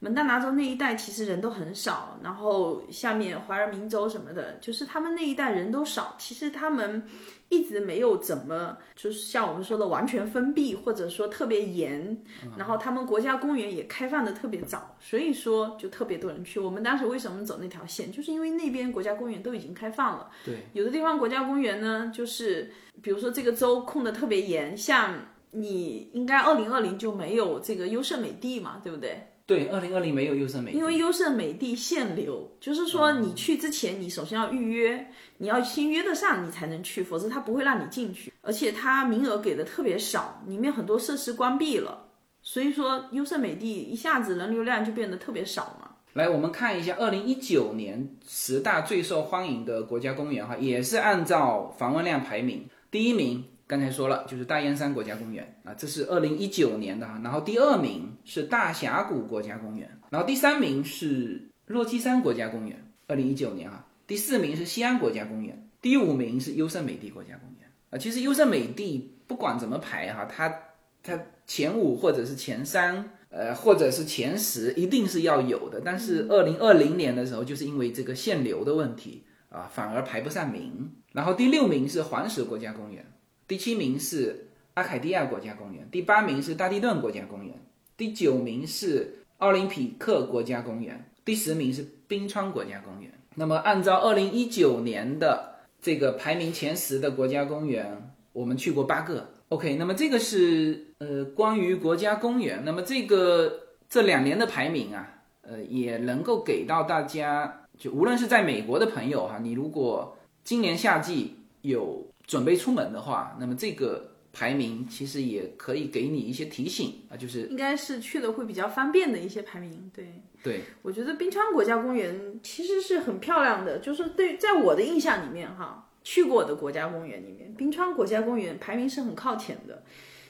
[0.00, 7.02] 蒙大拿州那一带其实人都很少，然后下面华人民州什么的，就是他们那一带人都少，其实他们。
[7.50, 12.24] 一直没有怎么，就是像我们说的完全封闭，或者说特别严。
[12.56, 16.58] 然后他们国家公园也开放的特别早，所以说就特别多人去。
[16.58, 20.30] 我们当时为什么走那条线，就是因为那边国家公园都已经开放了。
[20.44, 25.14] 对，有的地方国家公园呢，就是比如说这个州控的特别严，像
[25.52, 29.22] 你应该二零二零就没有这个优胜美地嘛，对不对？
[29.46, 38.32] 对，二零二零没有优胜美地，因为优胜美地限流，就是说你去之前，你首先要预约，你要先约得上，你才能去，否则他不会让你进去。
[38.40, 42.08] 而且他名额给的特别少，里面很多设施关闭了，
[42.40, 45.90] 所以说优胜美地一下子人流量就变得特别少嘛。
[46.14, 52.66] 来，我们看一下二零一九年十大最受欢迎的国家公园哈，也是按照访问量排名。
[52.90, 57.20] 第一名刚才说了，就是大雁山国家公园啊，这是二零一九年的哈。
[57.24, 63.86] 然后第二名是大峡谷国家公园，然后第三名是落基山国家公园，二零一九年啊。
[64.06, 67.96] 第四名是西安国家公园，第五名是优胜美地国家公园啊。
[67.96, 70.54] 其实优胜美地不管怎么排哈，它
[71.02, 75.80] 它前五或者是前三，呃，或者是前十，一定是要有的。
[75.82, 80.92] 但是二零二零年的时候，就是因为这个限流的问题啊，反而排不上名。
[81.12, 83.06] 然后第六名是黄石国家公园，
[83.46, 87.54] 第七名是阿凯蒂亚国家公园，第八名是大地顿国家公园，
[87.96, 93.10] 第九名是奥林匹克国家公园，第十名是冰川国家公园。
[93.34, 99.28] 那么按照二零一九年的这个排名前十的国家公园，我们去过八个。
[99.50, 102.62] OK，那么这个是呃关于国家公园。
[102.64, 103.52] 那么这个
[103.88, 119.90] 这两年的排名啊，呃也能够给到大家，就无论是在美国的朋友哈，你如果今年夏季有准备出门的话，那么这个排名其实也可以给你一些提醒啊，就是应该是去的会比较方便的一些排名。
[119.94, 129.84] 对，对我觉得冰川国家公园其实是很漂亮的，就是对，在我的印象里面哈，去过的国家公园里面，冰川国家公园排名是很靠前的，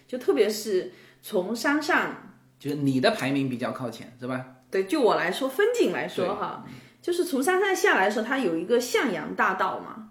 [0.07, 4.45] 就特别是从山上，就是你的排名比较靠前是吧？
[4.71, 6.67] 对，就我来说，风景来说哈，
[7.01, 10.11] 就是从山上下来的时候，它有一个向阳大道嘛。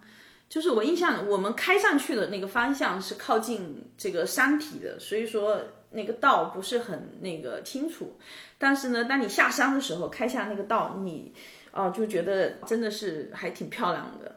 [0.54, 8.16] 就是我印象，我们开上去的那个方向是靠近这个山体的，所以说那个道不是很那个清楚。
[8.60, 11.34] 但是呢，当你下山的时候，开下那个道，你
[11.72, 14.36] 哦、就觉得真的是还挺漂亮的。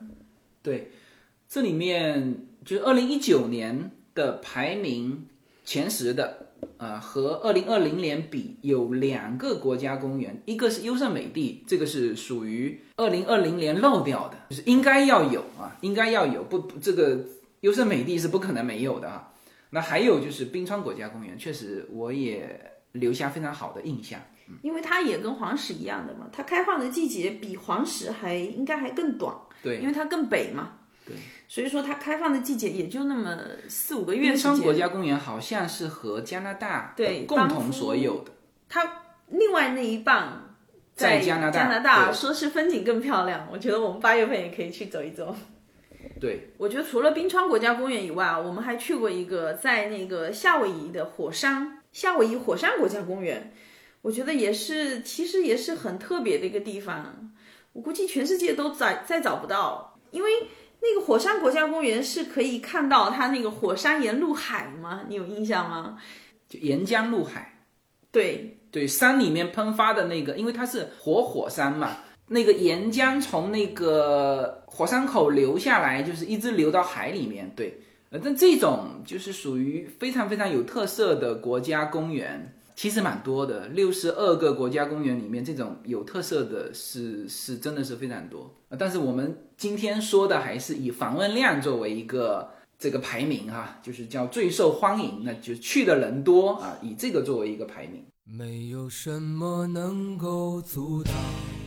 [0.63, 0.91] 对，
[1.51, 5.27] 这里面就是二零一九年的排名
[5.67, 6.47] 前十的，
[6.79, 17.19] 呃，和二零二零年比有两个国家公园，一个是优胜美地，这个是属于二零二零年漏掉的，就是应该要有啊，应该要有，不，不这个
[17.61, 19.33] 优胜美地是不可能没有的啊。
[19.71, 24.21] 那还有就是冰川国家公园，确实我也留下非常好的印象。
[24.63, 30.79] 因为它也跟黄石一样的嘛，它开放的季节比黄石还应该还更短，对，因为它更北嘛。
[31.07, 31.15] 对，
[31.47, 33.39] 所以说它开放的季节也就那么
[33.69, 34.37] 四五个月冰。
[34.37, 38.33] 川国家公园好像是和加拿大对共同所有的。
[38.69, 40.57] 它另外那一半
[40.97, 45.35] 在加拿大加拿大说是风景更漂亮，我觉得我们八月份也可以去走一走。
[46.19, 53.53] 对，我觉得除了冰川国家公园以外啊，我们还去过一个在那个夏威夷的火山夏威夷火山国家公园，
[54.03, 57.31] 我觉得也是其实也是很特别的一个地方。
[57.73, 60.31] 我估计全世界都再再找不到，因为
[60.81, 65.03] 那个火山国家公园是可以看到它那个火山岩入海吗？
[65.09, 65.99] 你有印象吗？
[66.49, 67.53] 就岩浆入海。
[68.13, 77.53] 对，对，山里面喷发的那个，因为它是活火山嘛，那个岩浆从那个火山口流下来，就是一直流到海里面。
[77.55, 77.79] 对，
[78.11, 88.55] 呃，但这种就是属于非常非常有特色的国家公园，其实蛮多的，六十二个国家公园里面，这种有特色的是是真的是非常多。
[88.79, 98.05] 但是我们今天说的还是以访问量作为一个这个排名哈、就是叫最受欢迎，那就去的人多啊，以这个作为一个排名。
[98.25, 101.15] 没有什么能够阻挡。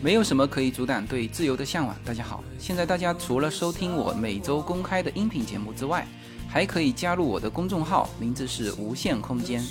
[0.04, 1.96] 没有什么可以阻挡对自由的向往。
[2.06, 6.08] 大家好，现在大家除了收听我每周公开的音频节目之外，
[6.48, 9.66] 还可以加入我的公众号，名字是无限空间。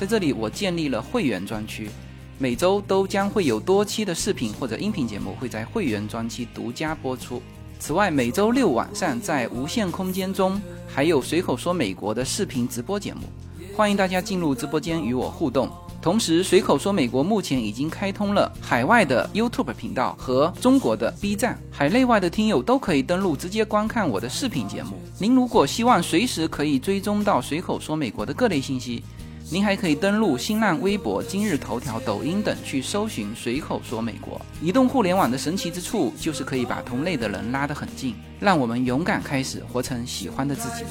[0.00, 1.90] 在这里，我建立了会员专区，
[2.38, 7.42] 每周都将会有多期的视频或者音频节目会在会员专区独家播出。
[7.78, 10.58] 此外，每周六晚上在无限空间中
[10.88, 13.24] 还有随口说美国的视频直播节目，
[13.76, 15.70] 欢迎大家进入直播间与我互动。
[16.00, 24.98] 同时，随口说美国目前已经开通了海外的 YouTube 频道和中国的 B 站，海内外的听友都可以登录直接观看我的视频节目。
[25.18, 29.04] 您如果希望随时可以追踪到随口说美国的各类信息，
[29.52, 34.40] 您还可以登录新浪微博、今日头条、抖音等去搜寻“随口说美国”。
[34.62, 40.84] 移动互联网的神奇之处就是可以把同类的人拉得很近，让我们勇敢开始，活成喜欢的自己。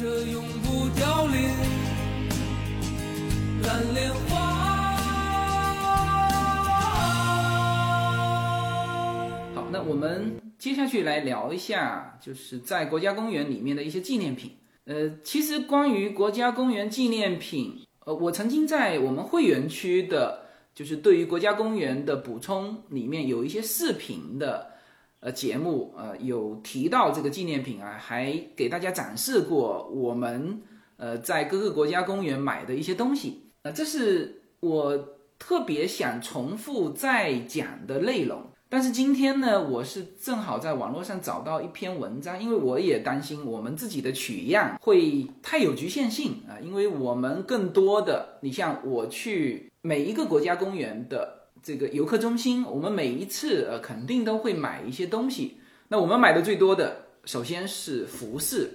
[9.56, 14.52] 好，那我们接下去来聊一下，就是在国家公园里面的一些纪念品。
[14.84, 24.72] 呃，其实关于国家公园纪念品，呃，我曾经在我们会员区的，就是对于国家公园的补充里面有一些视频的
[25.20, 30.62] 呃节目，呃，有提到这个纪念品啊，还给大家展示过我们
[30.98, 33.52] 呃在各个国家公园买的一些东西。
[33.64, 38.42] 那、这是我特别想重复再讲的内容。
[38.72, 55.58] 但是今天呢，我是正好在网络上找到一篇文章，因为我也担心我们自己的取样会太有局限性啊，因为我们更多的，你像我去每一个国家公园的这个游客中心，我们每一次呃肯定都会买一些东西。
[55.88, 56.96] 那我们买的最多的，
[57.26, 58.70] 首先是服饰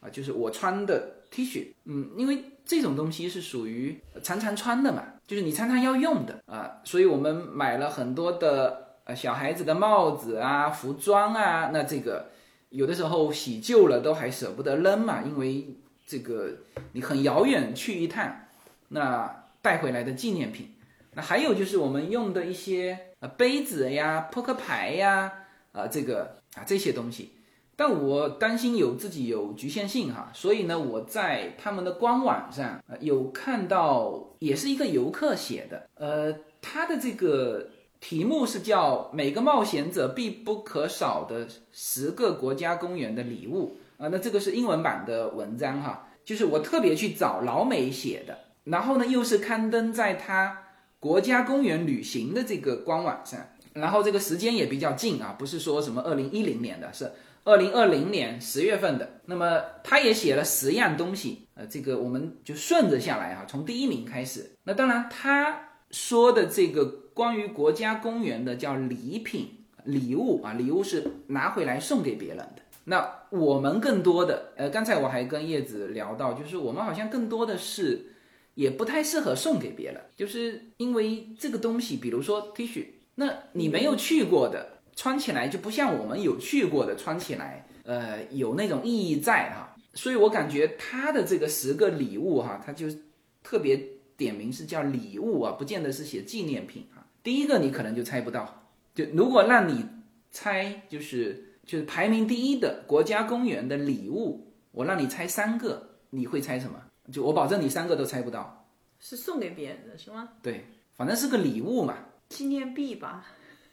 [0.00, 8.84] 啊，就是我穿的 T 恤，嗯，因为这种东西是属于常常穿的嘛，就是你常常要用的啊，所以我们买了很多的。
[9.06, 12.26] 呃，小孩子的帽子啊，服装啊，那这个
[12.70, 15.64] 有的时候洗旧了都还舍不得扔嘛，因为
[16.04, 16.50] 这个
[16.90, 18.28] 你很遥远去一趟，
[18.88, 20.74] 那带回来的纪念品。
[21.14, 25.32] 那还有就是我们用的一些呃杯子呀、扑克牌呀，
[25.70, 27.30] 啊这个啊这些东西。
[27.76, 37.68] 但我担心有自己有局限性哈，所以呢，我在他们的官网上有看到，也是一个游客写的，呃，他的这个。
[38.00, 43.78] 题目是叫每个冒险者必不可少的十个国家公园的礼物。
[43.98, 50.64] 啊，那这个是英文版的文章哈，就是我特别去找老美写的，然后呢又是刊登在他
[51.00, 53.40] 国家公园旅行的这个官网上，
[53.72, 57.10] 然后这个时间也比较近啊，不是说什么二零一零年的，是
[57.44, 65.58] 二零二零年十月份的，那么他也写了十样东西，呃，这个我们就顺着下来哈，从第一名开始，那当然他
[65.90, 67.05] 说的这个。
[67.16, 69.48] 关于国家公园的叫礼品
[69.84, 72.56] 礼物啊，礼物是拿回来送给别人的。
[72.84, 78.12] 那我们更多的，呃，刚才我还跟叶子聊到，就是我们好像更多的是，
[78.54, 89.74] 也不太适合送给别人，就是因为这个东西，比如说 T 恤，那你没有去过的，穿起来就不像我们有去过的穿起来，呃，有那种意义在哈。
[89.94, 92.88] 所以我感觉他的这个十个礼物哈，他就
[93.42, 93.82] 特别
[94.18, 96.84] 点名是叫礼物啊，不见得是写纪念品。
[97.26, 99.84] 第一个你可能就猜不到，就如果让你
[100.30, 106.80] 猜，就是就是排名第一的国家公园的礼物，我让你猜三个，你会猜什么？
[107.12, 108.68] 就我保证你三个都猜不到。
[109.00, 110.28] 是送给别人的是吗？
[110.40, 111.98] 对，反正是个礼物嘛。
[112.28, 113.26] 纪念币吧？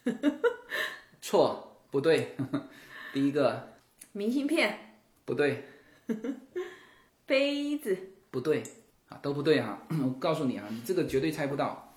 [1.22, 2.36] 错，不对。
[3.14, 3.74] 第一个。
[4.14, 4.97] 明信片。
[5.26, 5.64] 不对。
[7.28, 7.95] 杯子。
[8.32, 8.64] 不对，
[9.10, 9.80] 啊，都不对哈。
[10.04, 11.95] 我告诉你啊，你这个绝对猜不到。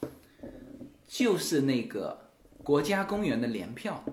[1.07, 2.31] 就是那个
[2.63, 4.05] 国家公园的联票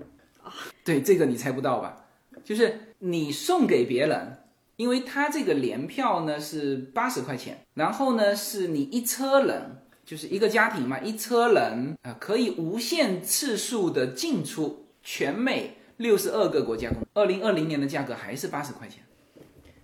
[0.41, 2.05] 啊，对这个你猜不到吧？
[2.43, 4.37] 就是你送给别人，
[4.75, 17.07] 因为他这个联票呢是八十块钱，然后呢是你一车人，就是一个家庭嘛，一车人啊可以无限次数的进出全美六十二个国家公园。
[17.13, 19.03] 二零二零年的价格还是八十块钱，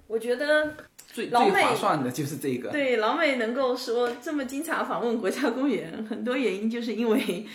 [0.07, 0.75] 我觉得。
[1.11, 2.69] 最最划算的就是这个。
[2.69, 7.45] 对老美能够说这么经常访问国家公园，很多原因就是因为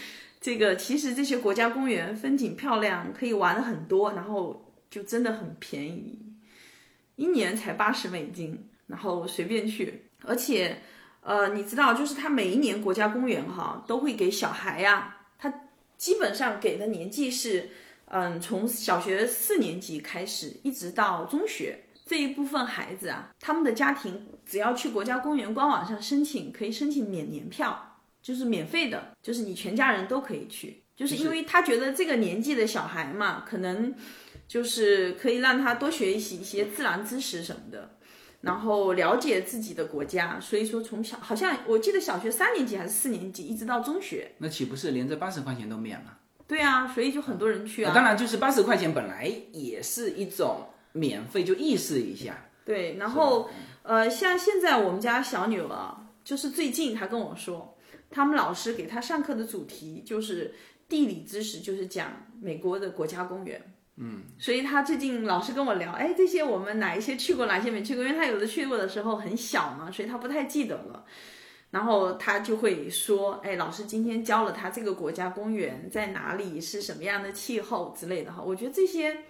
[0.40, 0.76] 这个。
[0.76, 6.18] 其实这些国家公园风景漂亮，可以玩的很多，然后就真的很便宜，
[7.16, 10.02] 一年才八十美金，然后随便去。
[10.26, 10.78] 而且，
[11.20, 15.52] 呃，你知道，就是他每一年国家公园哈都会给小孩呀，他
[15.96, 17.70] 基本上给的年纪是，
[18.06, 21.83] 嗯，从小学四年级开始，一直到中学。
[22.06, 33.94] 这一部分孩子啊，他们的家庭只要去国家公园官网上申请，可以申请免年票，就是免费的，就是你全家人都可以去，就是因为他觉得这个年纪的小孩嘛，可能
[34.46, 37.96] 就是可以让他多学习一些自然知识什么的，
[38.42, 40.38] 然后了解自己的国家。
[40.38, 46.18] 所以说从小，好像我记得小学三年级还是四年级，一直到中学，那岂不是连这八十块钱都免了？
[46.46, 47.94] 对啊，所以就很多人去啊。
[47.94, 50.68] 当然，就是八十块钱本来也是一种。
[50.96, 53.50] 免费就意思一下，对，然后
[53.82, 57.76] 呃，像现在我们家小女儿，就是最近她跟我说，
[58.10, 60.54] 他们老师给她上课的主题就是
[60.88, 63.60] 地理知识，就是讲美国的国家公园。
[63.96, 68.04] 嗯，所以她最近老是跟我聊，哎，这些我们哪一些去过，哪些没去过？
[68.04, 71.04] 因为她有的去过的时候很小嘛，所以她不太记得了。
[71.72, 78.40] 然后她就会说，哎，老师今天教了她这个国家公园在哪里，是什么样的气候之类的哈。
[78.40, 79.24] 我觉得这些。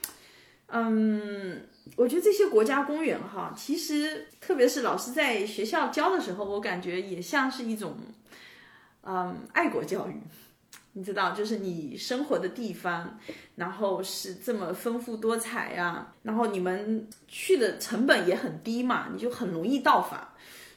[0.69, 1.61] 嗯，
[1.97, 7.97] 我觉得这些国家公园哈，其实特别是老师在学校教的时候，我感觉也像是一种，
[9.03, 10.15] 嗯，爱国教育。
[10.97, 13.19] 你知道，就是你生活的地方，
[13.57, 20.29] 然后是这么丰富多彩呀，然后你们去的成本也很低嘛，你就很容易到访。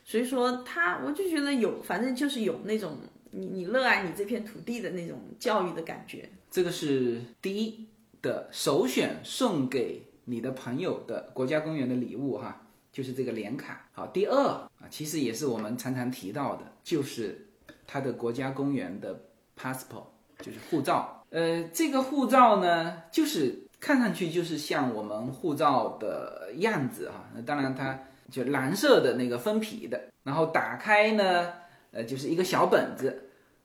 [0.03, 2.97] 所以说，他我就觉得有，反正就是有那种
[3.29, 6.27] 你你热爱你这片土地的那种教育的感觉。
[6.49, 7.87] 这个是第一。
[8.21, 12.61] 的首选送给你的朋友的国家公园的礼物哈，
[12.91, 13.87] 就是这个联卡。
[13.91, 17.47] 好，第二啊，其实也是我们常常提到的，就是
[17.85, 19.19] 它的国家公园的
[19.57, 20.05] passport，
[20.39, 21.25] 就是护照。
[21.29, 27.29] 呃，这个护照呢，就是看上去就是像我们护照的样子哈。
[27.35, 27.99] 那当然它
[28.31, 31.53] 就蓝色的那个封皮的，然后打开呢，
[31.91, 33.23] 呃，就是一个小本子。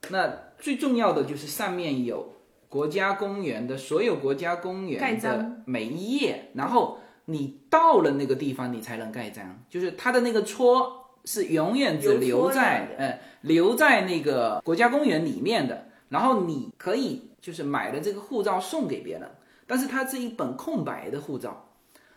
[0.08, 0.28] 那
[0.58, 2.34] 最重要的就是上面有
[2.72, 19.30] 国家公园的所有国家公园的每一页，然后你到了那个地方你才能盖章，就是它的那个戳是永远只留在呃留在那个国家公园里面的，然后你可以就是买了这个护照送给别人，
[19.66, 21.68] 但是它是一本空白的护照。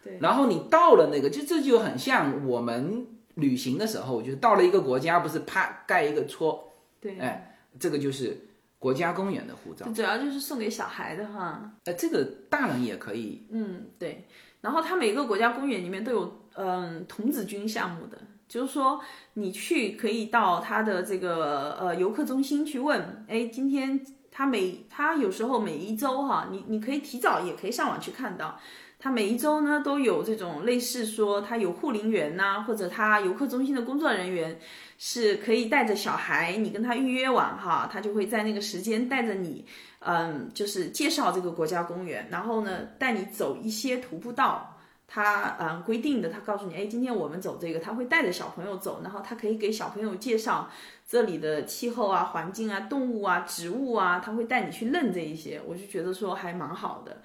[0.01, 0.17] 对。
[0.21, 8.47] 然后你到了那个，就这就很像我们旅行的时候，就是到了一个国家，不是啪盖一个戳，对，哎，这个就是
[8.85, 9.83] 国家公园的护照。
[9.91, 11.71] 主要就是送给小孩的哈。
[11.85, 14.27] 呃，这个大人也可以，嗯，对。
[14.61, 18.15] 然后它每个国家公园里面都有嗯童子军项目的，
[18.47, 19.01] 就是说
[19.33, 23.99] 你去可以到它的这个呃游客中心去问，哎，今天
[24.31, 28.59] 它每它有时候每一周哈，你你可以提早也可以上网去看到。
[29.05, 34.59] 它每一周呢都有这种类似说，它有护林员呐、或者它游客中心的工作人员
[34.97, 39.63] 是可以带着小孩，你跟他预约完哈，他就会在那个时间带着你，
[39.99, 44.71] 嗯，就是介绍这个国家公园，然后呢带你走一些徒步道。
[45.07, 50.67] 他嗯规定的，他告诉你，哎，今天我们走这个，他会带着小朋友走，然后他可以给小朋友介绍
[51.07, 57.21] 这里的气候啊、环境啊、动物啊、植物啊，他会带你去认这一些，我就觉得说还蛮好的。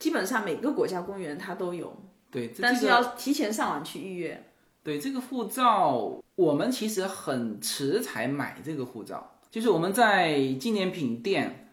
[0.00, 1.96] 基本上每个国家公园它都有，
[2.32, 4.44] 对，这但是要提前上网去预约。
[4.82, 11.68] 对这个护照，我们其实很迟才买这个护照，就是我们在纪念品店，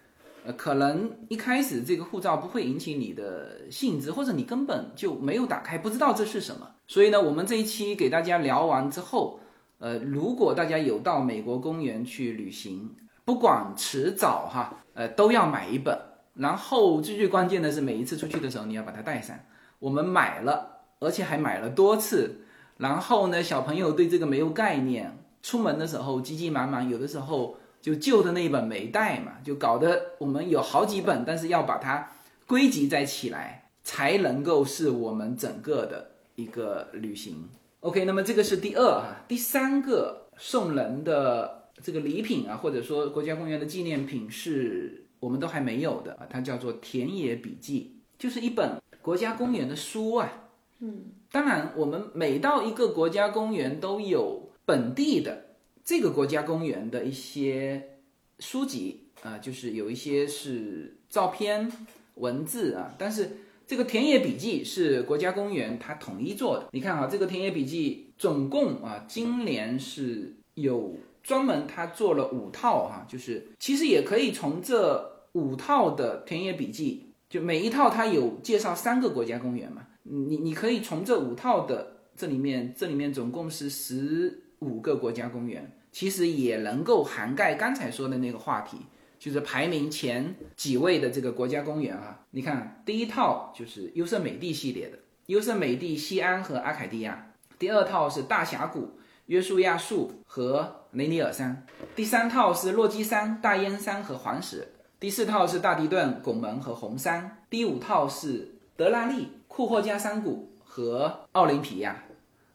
[0.46, 6.70] 呃，可能一开始这个护照不会引起你的兴致，或者你根本就没有打开，不知道这是什么。
[6.86, 9.40] 所以呢，我们这一期给大家聊完之后，
[9.78, 15.98] 呃，如果大家有到美国公园去旅行，不管迟早哈，呃，都要买一本。
[16.38, 19.38] 然后最最关键的是，每一次出去的时候你要把它带上。
[19.80, 22.42] 我们买了，而且还买了多次。
[22.78, 32.08] 然后呢，小朋友对这个没有概念，出门的时候急急忙忙，有的时候就旧的那一本没带嘛，就搞得我们有好几本，但是要把它
[32.46, 37.50] 归集在起来，才能够是我们整个的一个旅行。
[37.80, 50.50] OK，那么这个是第二哈，第三个送人的这个礼品啊，或者说国家公园的纪念品是我们都还没有的啊，它叫做田野笔记，就是一本国家公园的书啊。
[50.80, 58.00] 嗯当然，我们每到一个国家公园都有本地的这个国家公园的一些
[58.40, 61.70] 书籍啊、就是有一些是照片、
[62.16, 66.70] 文字啊，但是这个田野笔记是国家公园它统一做的。
[66.72, 70.96] 你看啊，这个田野笔记总共啊，今年是有
[71.28, 79.86] 专门他做了五套哈、就是其实也可以从这五套的田野笔记，就每一套它有介绍三个国家公园嘛。
[80.04, 88.78] 你你可以从这五套的这里面，这里面总共是十五个国家公园，其实也能够涵盖刚才说的那个话题，
[89.20, 92.22] 就是排名前几位的这个国家公园啊。
[92.32, 98.92] 你看，第一套就是优胜美地系列的，优胜美地、西安和阿凯蒂亚；第二套是大峡谷、
[99.28, 101.64] 约书亚树和雷尼尔山；
[101.96, 104.60] 第三套是落基山、大燕山和黄石；
[105.02, 112.06] 第四套是大迪顿、拱门和红山；第五套是德拉利、库霍加山谷和奥林匹亚。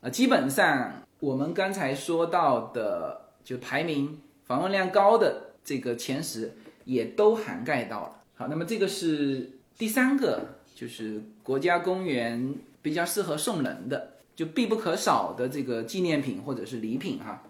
[0.01, 6.55] 呃，基本上我们刚才说到的，就排名访问量高的这个前十，
[6.87, 8.23] 也都涵盖到了。
[8.35, 10.41] 好，那么这个是第三个，
[10.75, 14.12] 就是国家公园比较适合送人的，
[14.43, 17.41] 就必不可少的这个纪念品或者是礼品哈。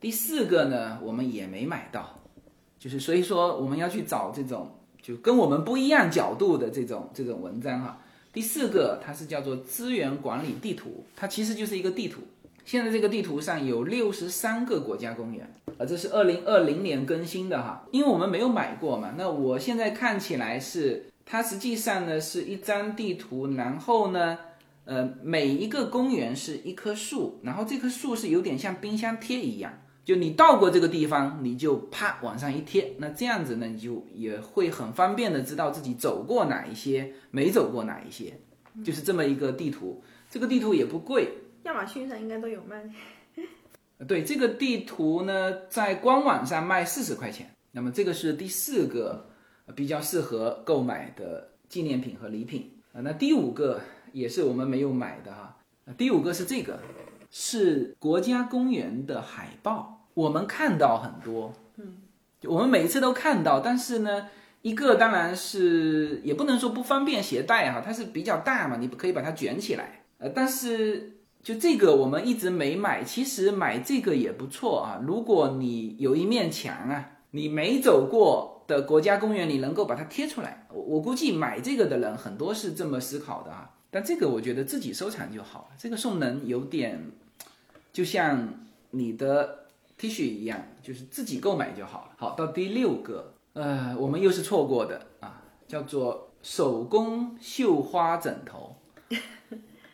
[0.00, 2.20] 第四个呢，我们也没买到，
[2.78, 4.70] 就是所以说我们要去找这种
[5.02, 8.00] 就跟我们不一样角度的这种这种文章哈。
[8.32, 12.22] 第四个它是叫做资源管理地图，它其实就是一个地图。
[12.64, 15.46] 现在这个地图上有六十三个国家公园，
[15.76, 19.12] 啊，这是二零二零年更新的哈，因为我们没有买过嘛。
[19.18, 24.38] 那我现在看起来是它实际上呢是一张地图，然后呢，
[24.88, 29.70] 呃，每一个公园是一棵树，然后这棵树是有点像冰箱贴一样，
[30.02, 38.32] 就你到过这个地方，你就啪往上一贴，那这样子呢，你就也会很方便的知道自己走过哪一些，没走过哪一些，
[38.82, 40.02] 就是这么一个地图。
[40.30, 41.28] 这个地图也不贵，
[41.64, 42.82] 亚马逊上应该都有卖。
[44.08, 47.50] 对这个地图呢，在官网上卖四十块钱。
[47.72, 49.28] 那么这个是第四个
[49.66, 53.02] 呃比较适合购买的纪念品和礼品啊。
[53.02, 53.82] 那第五个
[54.18, 55.56] 也是我们没有买的哈。
[55.86, 56.80] 呃第五个是这个，
[57.30, 61.96] 是国家公园的海报，我们看到很多，嗯，
[62.44, 64.28] 我们每一次都看到，但是呢，
[64.62, 70.04] 一一个当然是也不能说不方便携带哈，它是比较大嘛，你可以把它卷起来。
[70.18, 75.00] 呃，但是就这个我们一直没买，其实买这个也不错啊。
[75.06, 83.70] 如果你有一面墙啊，你没走过的国家公园，你能够把它贴出来，我我估计买这个的人很多是这么思考的啊。
[83.90, 87.10] 但这个我觉得自己收藏就好了，这个送人有点
[87.92, 88.46] 就像
[88.90, 89.66] 你的
[89.96, 92.12] T 恤一样，就是自己购买就好了。
[92.18, 98.76] 好，到第六个，呃，我们又是错过的啊，叫做手工绣花枕头。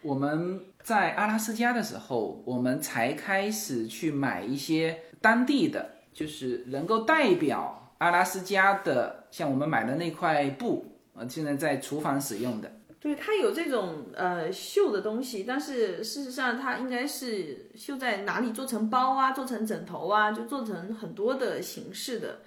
[0.03, 10.85] 我们在阿拉斯加的时候，我们才开始去买一些当地的，就是能够代表阿拉斯加的，像我们买的那块布，
[11.15, 12.71] 呃，现在在厨房使用的。
[13.05, 22.41] 对，它有这种呃绣的东西，但是事实上它应该是绣在哪里做成包啊，做成枕头啊，就做成很多的形式的，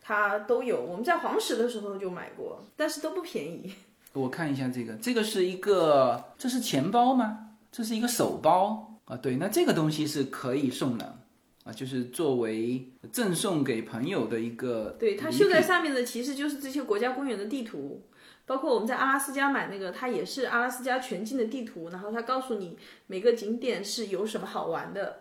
[0.00, 0.82] 它都有。
[0.82, 3.74] 我们在黄石的时候就买过，但是都不便宜。
[4.14, 7.50] 我看一下这个，这个是一个，这是钱包吗？
[7.70, 9.14] 这是一个手包啊。
[9.18, 11.18] 对，那这个东西是可以送的
[11.64, 12.82] 啊，就是作为
[13.12, 14.96] 赠送给朋友的一个。
[14.98, 18.08] 对，它绣在上面的其实就是这些国家公园的地图。
[18.48, 25.20] 包括我们在阿拉斯加买那个，它也是阿拉斯加全境的地图，然后它告诉你每个景点是有什么好玩的。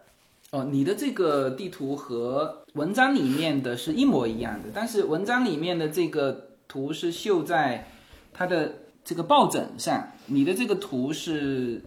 [0.51, 7.89] 哦，你的这个地图和文章里面的是一模一样的，但是文章里面的这个图是绣在
[8.33, 11.81] 它的这个抱枕上，你的这个图是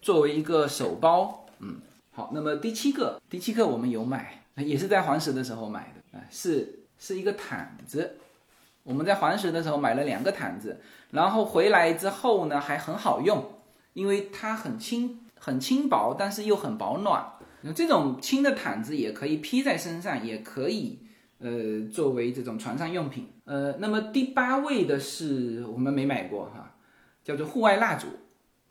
[0.00, 1.46] 作为一个手包。
[1.60, 1.76] 嗯，
[2.10, 8.16] 好，那么第七个，第七个我们有买，也是在黄石的时候买的啊，是是一个毯子。
[8.82, 10.80] 我们在黄石的时候买了两个毯子，
[11.10, 13.44] 然后回来之后呢还很好用，
[13.92, 17.24] 因为它很轻很轻薄，但是又很保暖。
[17.62, 20.98] 那这种轻的毯子也可以披在身上，也可以
[21.38, 23.28] 呃作为这种床上用品。
[23.44, 26.74] 呃，那么第八位的是我们没买过哈，
[27.22, 28.08] 叫做户外蜡烛。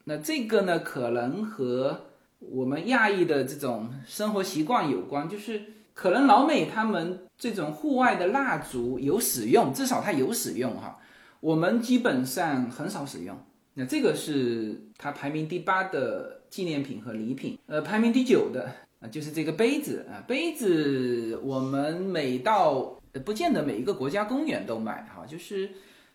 [0.04, 2.08] 那这个呢可能和
[2.40, 5.62] 我们亚裔的这种生活习惯有关，就是
[5.94, 7.28] 可能老美他们。
[7.42, 11.00] 这种户外的蜡烛有使用，至少它有使用哈。
[11.40, 13.36] 我们基本上很少使用。
[13.74, 17.58] 那这个是它排名第八的纪念品和礼品。
[17.66, 20.22] 呃，排名第九的啊，就是这个杯子啊。
[20.28, 25.68] 杯子我们每到不见得每一个国家公园都买哈，就是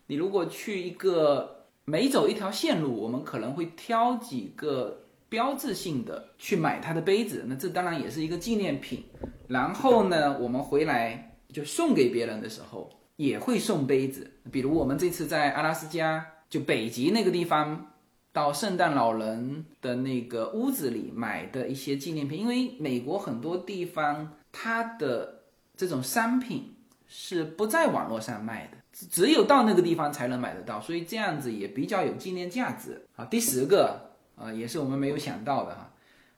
[0.05, 5.03] 你如果去一个每走一条线路，我们可能会挑几个。
[5.29, 9.03] 标志性的去买它的杯子，那这当然也是一个纪念品。
[9.47, 14.31] 然后呢，我们回来就送给别人的时候也会送杯子。
[14.51, 17.93] 比如我们这次在阿拉斯加，就北极那个地方，
[18.31, 22.39] 到圣诞老人的那个屋子里买的一些纪念品。
[22.39, 25.43] 因为美国很多地方它的
[25.75, 26.75] 这种商品
[27.07, 33.05] 是不在网络上卖的，只有到那个地方才能买得到，所以这样子也比较有纪念价值。
[33.13, 34.05] 好，第十个。
[34.39, 35.91] 啊，也是我们没有想到的哈，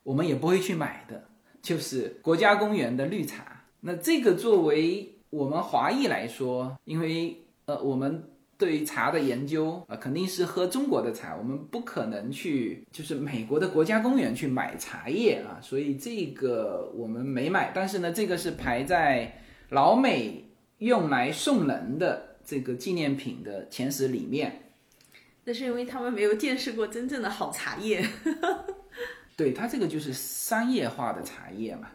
[0.04, 1.22] 我们也不会去买的，
[1.62, 3.64] 就是国家公园的绿茶。
[3.82, 8.24] 那这个作为我们华裔来说，因为呃，我们
[8.58, 17.72] 对茶的研究啊，肯定是喝中国的茶，我们不可能去就是美国的国家公园去买茶叶啊，所以这个我们没买。
[17.74, 20.44] 但是呢，这个是排在老美
[20.80, 24.64] 用来送人的这个纪念品的前十里面。
[25.46, 28.06] 那是因为他们没有见识过真正的好茶叶，
[29.40, 31.88] 对它这个就是商业化的茶叶嘛。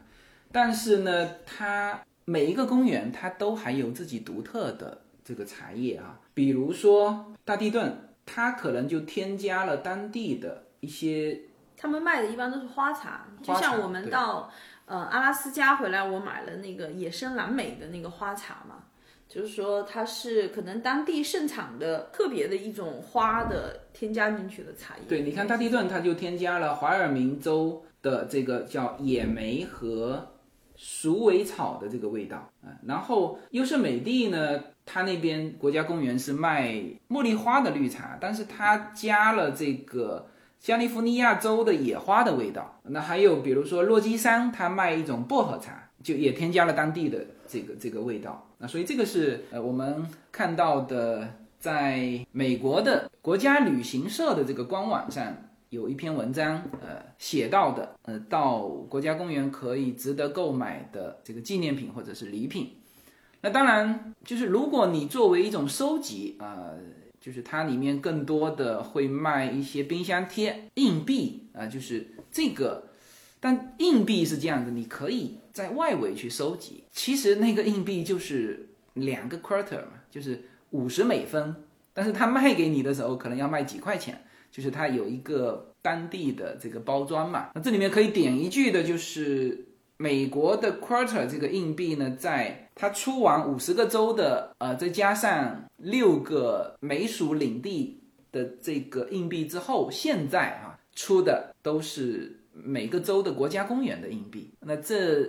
[0.51, 6.19] 但是呢，它每一个公园它都还有自己独特的这个茶叶啊。
[6.33, 11.39] 比如说大地顿，它可能就添加了当地的一些。
[11.77, 14.51] 他们卖的一般都是花茶，就像我们到
[14.87, 18.77] 呃阿拉斯加回来，我买了那个野生蓝莓的那个花茶嘛。
[19.29, 25.03] 就是说，它是可能当地盛产的特别的一种花的添加进去的茶叶。
[25.09, 30.35] 对，你看大地顿，它就添加了怀尔明州的这个叫野莓和
[30.77, 32.79] 鼠尾草的这个味道啊。
[32.87, 36.75] 然后优胜美地呢，它那边国家公园是卖
[37.09, 40.29] 茉莉花的绿茶，但是它加了这个
[40.61, 42.81] 加利福尼亚州的野花的味道。
[42.85, 47.19] 那还有比如说洛基山，它卖一种薄荷茶，就也添加了当地的
[47.49, 48.49] 这个这个味道。
[48.67, 55.37] 所以这个是呃我们看到的，在美国的国家旅行社的这个官网上
[55.71, 62.71] 有一篇文章，呃写到的，呃到国家公园可以值得购买的这个纪念品或者是礼品。
[63.41, 66.79] 那当然就是如果你作为一种收集，呃
[67.21, 72.89] 就是它里面更多的会卖一些冰箱贴、硬币啊，就是这个。
[73.41, 76.85] 但硬币是这样的，你可以在外围去收集。
[76.93, 80.43] 其实那个硬币就是两个 quarter 嘛，就是
[80.73, 81.55] 五十美分，
[81.95, 87.49] 但是它卖给你的时候可能要卖几块钱，就是它有一个当地的这个包装嘛。
[87.55, 89.67] 那这里面可以点一句的就是。
[89.97, 98.03] 美国的 quarter 这个硬币呢，在它出完五十个州的，呃，再加上六个美属领地
[98.33, 104.53] 的这个硬币之后，现在啊出的都是每个州的国家公园的硬币。
[104.59, 105.23] 那这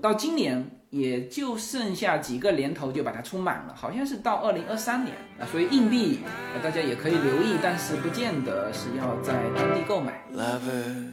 [0.00, 5.46] 到今年也就剩下几个年头就把它充满了，好像是到二零二三年啊。
[5.52, 6.20] 所以硬币
[6.62, 10.24] 大家也可以留意，但是不见得是要在当地购买。
[10.34, 11.12] lover.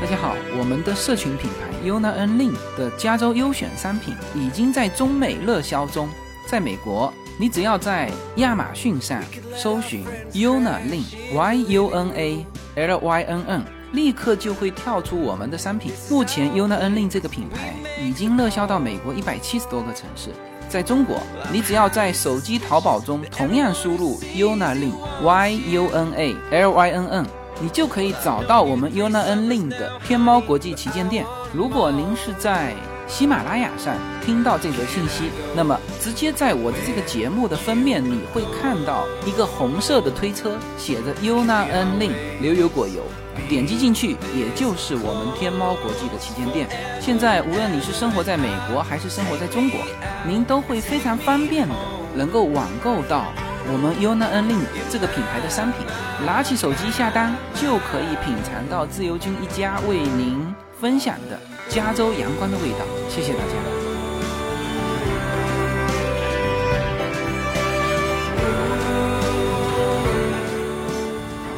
[0.00, 6.08] 大家好，我们的社群品牌 Yuna N Lin 的加州优选商品已经在中美热销中。
[6.46, 9.22] 在美国，你只要在亚马逊上
[9.54, 13.62] 搜寻 Yuna Lin Y U N A L Y N N，
[13.92, 15.92] 立刻就会跳出我们的商品。
[16.10, 20.30] 目前 Yuna N Lin 这个品牌已经热销到美国一百七十多个城市。
[20.68, 21.18] 在中国，
[21.52, 24.92] 你只要在手机淘宝中同样输入 Yuna Lin
[25.22, 27.26] Y U N A L Y N N。
[27.60, 31.26] 你就可以找到我们 Yuna N Lin 的天猫国际旗舰店。
[31.52, 32.74] 如果您是在
[33.12, 33.94] 喜马拉雅上
[34.24, 43.02] 听到这则信息，那么直接在我的这个节目的封面，你会看到一个红色的推车，写着 Yuna N Lin 牛油果油。
[43.50, 46.66] 点击进去，也就是我们天猫国际的旗舰店。
[47.02, 49.78] 现在，无论你是生活在美国还是生活在中国，
[50.26, 51.74] 您都会非常方便的
[52.14, 53.26] 能够网购到
[53.70, 55.84] 我们 Yuna N Lin 这个品牌的商品。
[56.24, 61.38] 拿起手机下单，就可以品尝到自由军一家为您分享的
[61.72, 62.84] 加州阳光的味道。
[63.08, 63.54] 谢谢大家。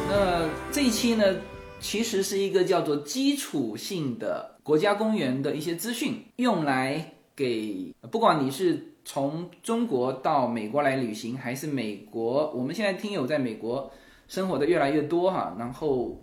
[0.09, 1.35] 那这一期呢，
[1.81, 13.91] 其实是一个叫做基础性的国家公园的一些资讯，用来给不管你是从中国到美国来旅行，还是美国，我们现在听友在美国。
[14.27, 16.17] 生活的越来越多哈，然后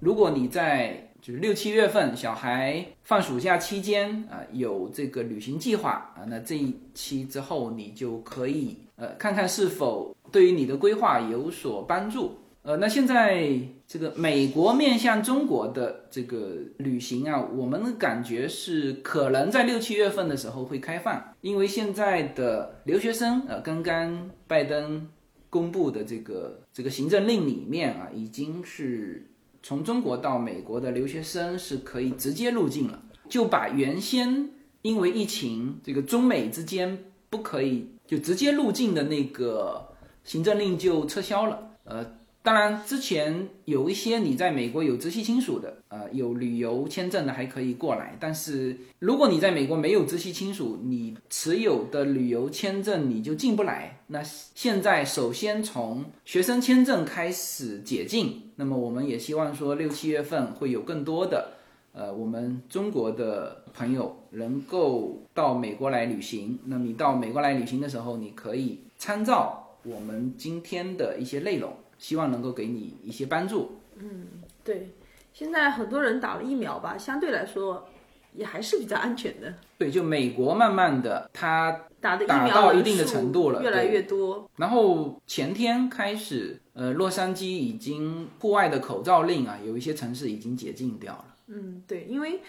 [0.00, 12.38] 如果你在就六七月份小孩放暑假期间啊、有这个旅行计划啊，那这一期之后你就可以呃看看是否对于你的规划有所帮助。
[12.62, 25.06] 呃，那现在这个美国面向中国的这个旅行啊，我们的感觉是可能在六七月份的时候会开放，因为现在的留学生呃，刚刚拜登。
[25.50, 29.26] 公布的这个这个行政令里面啊，已经是
[29.62, 34.50] 从中国到美国的留学生是可以直接入境了，就把原先
[34.82, 39.88] 因为疫情这个中美之间不可以就直接入境的那个
[40.24, 41.70] 行政令就撤销了。
[41.84, 42.17] 呃，
[42.48, 53.98] 当然之前有一些你在美国有直系亲属的，呃，有旅游签证的还可以过来，但是如果你在美国没有直系亲属，你持有的旅游签证你就进不来。
[54.06, 61.50] 那现在首先从学生签证开始解禁，那么我们也希望说六七月份会有更多的
[61.92, 66.58] 呃我们中国的朋友能够到美国来旅行。
[66.64, 73.78] 那你到美国来旅行的时候，你可以参照我们今天的一些内容，希望能够给你一些帮助。
[73.98, 74.26] 嗯
[74.64, 74.90] 对，
[75.32, 77.88] 现在很多人打了疫苗吧，相对来说
[78.34, 79.52] 也还是比较安全的。
[79.78, 84.48] 对，就美国慢慢的它打的疫打苗到一定的程度了越来越多。
[84.56, 91.24] 然后前天开始，呃，洛杉矶已经户外的口罩令啊，有一些城市已经解禁掉了。
[91.48, 92.40] 嗯，对，因为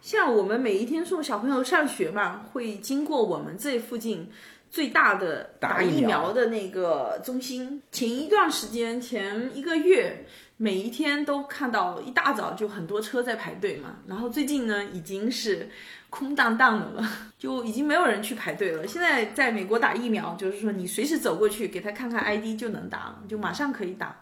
[0.00, 4.28] 像我们每一天送小朋友上学嘛，会经过我们这附近
[4.74, 7.80] 最大的打疫苗苗的那个中心。
[7.92, 13.98] 前一段时间，前一个月，每一天都看到一大早就很多车在排队嘛。
[14.08, 15.70] 然后最近呢，已经是
[16.10, 17.08] 空荡荡的了，
[17.38, 18.84] 就已经没有人去排队了。
[18.84, 24.20] 现在在美国打疫苗，就是说你随时走过去给他看看 ID 就能打了，就马上可以打。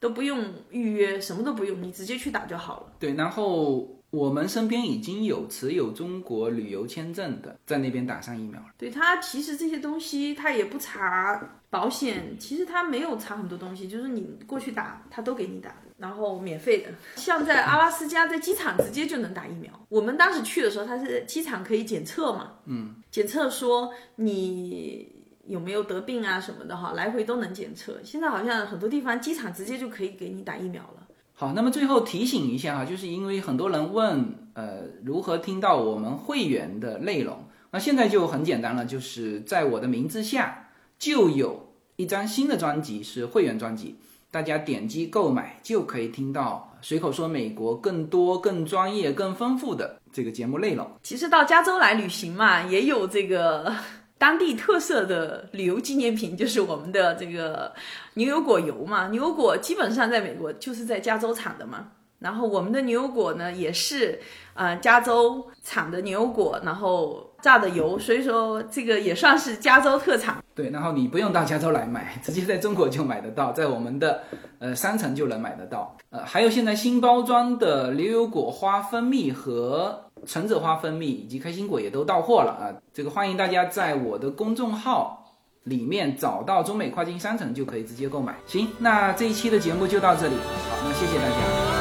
[0.00, 2.92] 都不用预约，什么都不用，你直接去打就好了。
[2.98, 8.66] 对，然后我们身边已经有持有中国旅游签证的，在那边打上疫苗了。
[8.78, 16.92] 对他，其实这些东西他也不查保险，其实他没有查很多东西，就是你过去打，他都给你打，然后免费的。
[17.16, 19.72] 像在阿拉斯加，在机场直接就能打疫苗。
[19.88, 25.12] 我们当时去的时候，他是机场可以检测嘛，嗯，检测说你
[25.48, 27.98] 有没有得病啊什么的哈，来回都能检测。
[28.04, 31.03] 现在好像很多地方机场直接就可以给你打疫苗了。
[31.36, 37.44] 好，那么最后提醒一下哈，就是因为很多人问，呃，如何听到我们会员的内容？
[37.72, 43.96] 那现在就很简单了，就是在我的名字下就有一张新的专辑是会员专辑，
[44.30, 50.88] 大家点击购买就可以听到随口说美国更多、更专业、更丰富的这个节目内容。
[51.02, 53.74] 其实到加州来旅行嘛，也有这个
[54.24, 57.70] 当地特色的旅游纪念品，就是我们的这个
[58.14, 59.08] 牛油果油嘛。
[59.08, 61.88] 牛油果基本上在美国就是在加州产的嘛。
[62.20, 64.18] 然后我们的牛油果呢，也是
[64.54, 70.42] 呃加州产的牛油果，然后榨的油，所以说这个也算是加州特产。
[70.54, 74.22] 对，然后你不用到加州来买，直接在中国就买得到，在我们的
[74.58, 75.94] 呃商城就能买得到。
[76.08, 82.64] 呃，还有现在新包装的牛油果花蜂蜜和橙子花蜂蜜以及开心果也都到货了啊！
[82.92, 88.36] 这个欢迎大家在我的公众号里面找到中美跨境商城，就可以直接购买。
[88.46, 91.73] 行，那这一期的节目就到这里，好，那谢谢大家。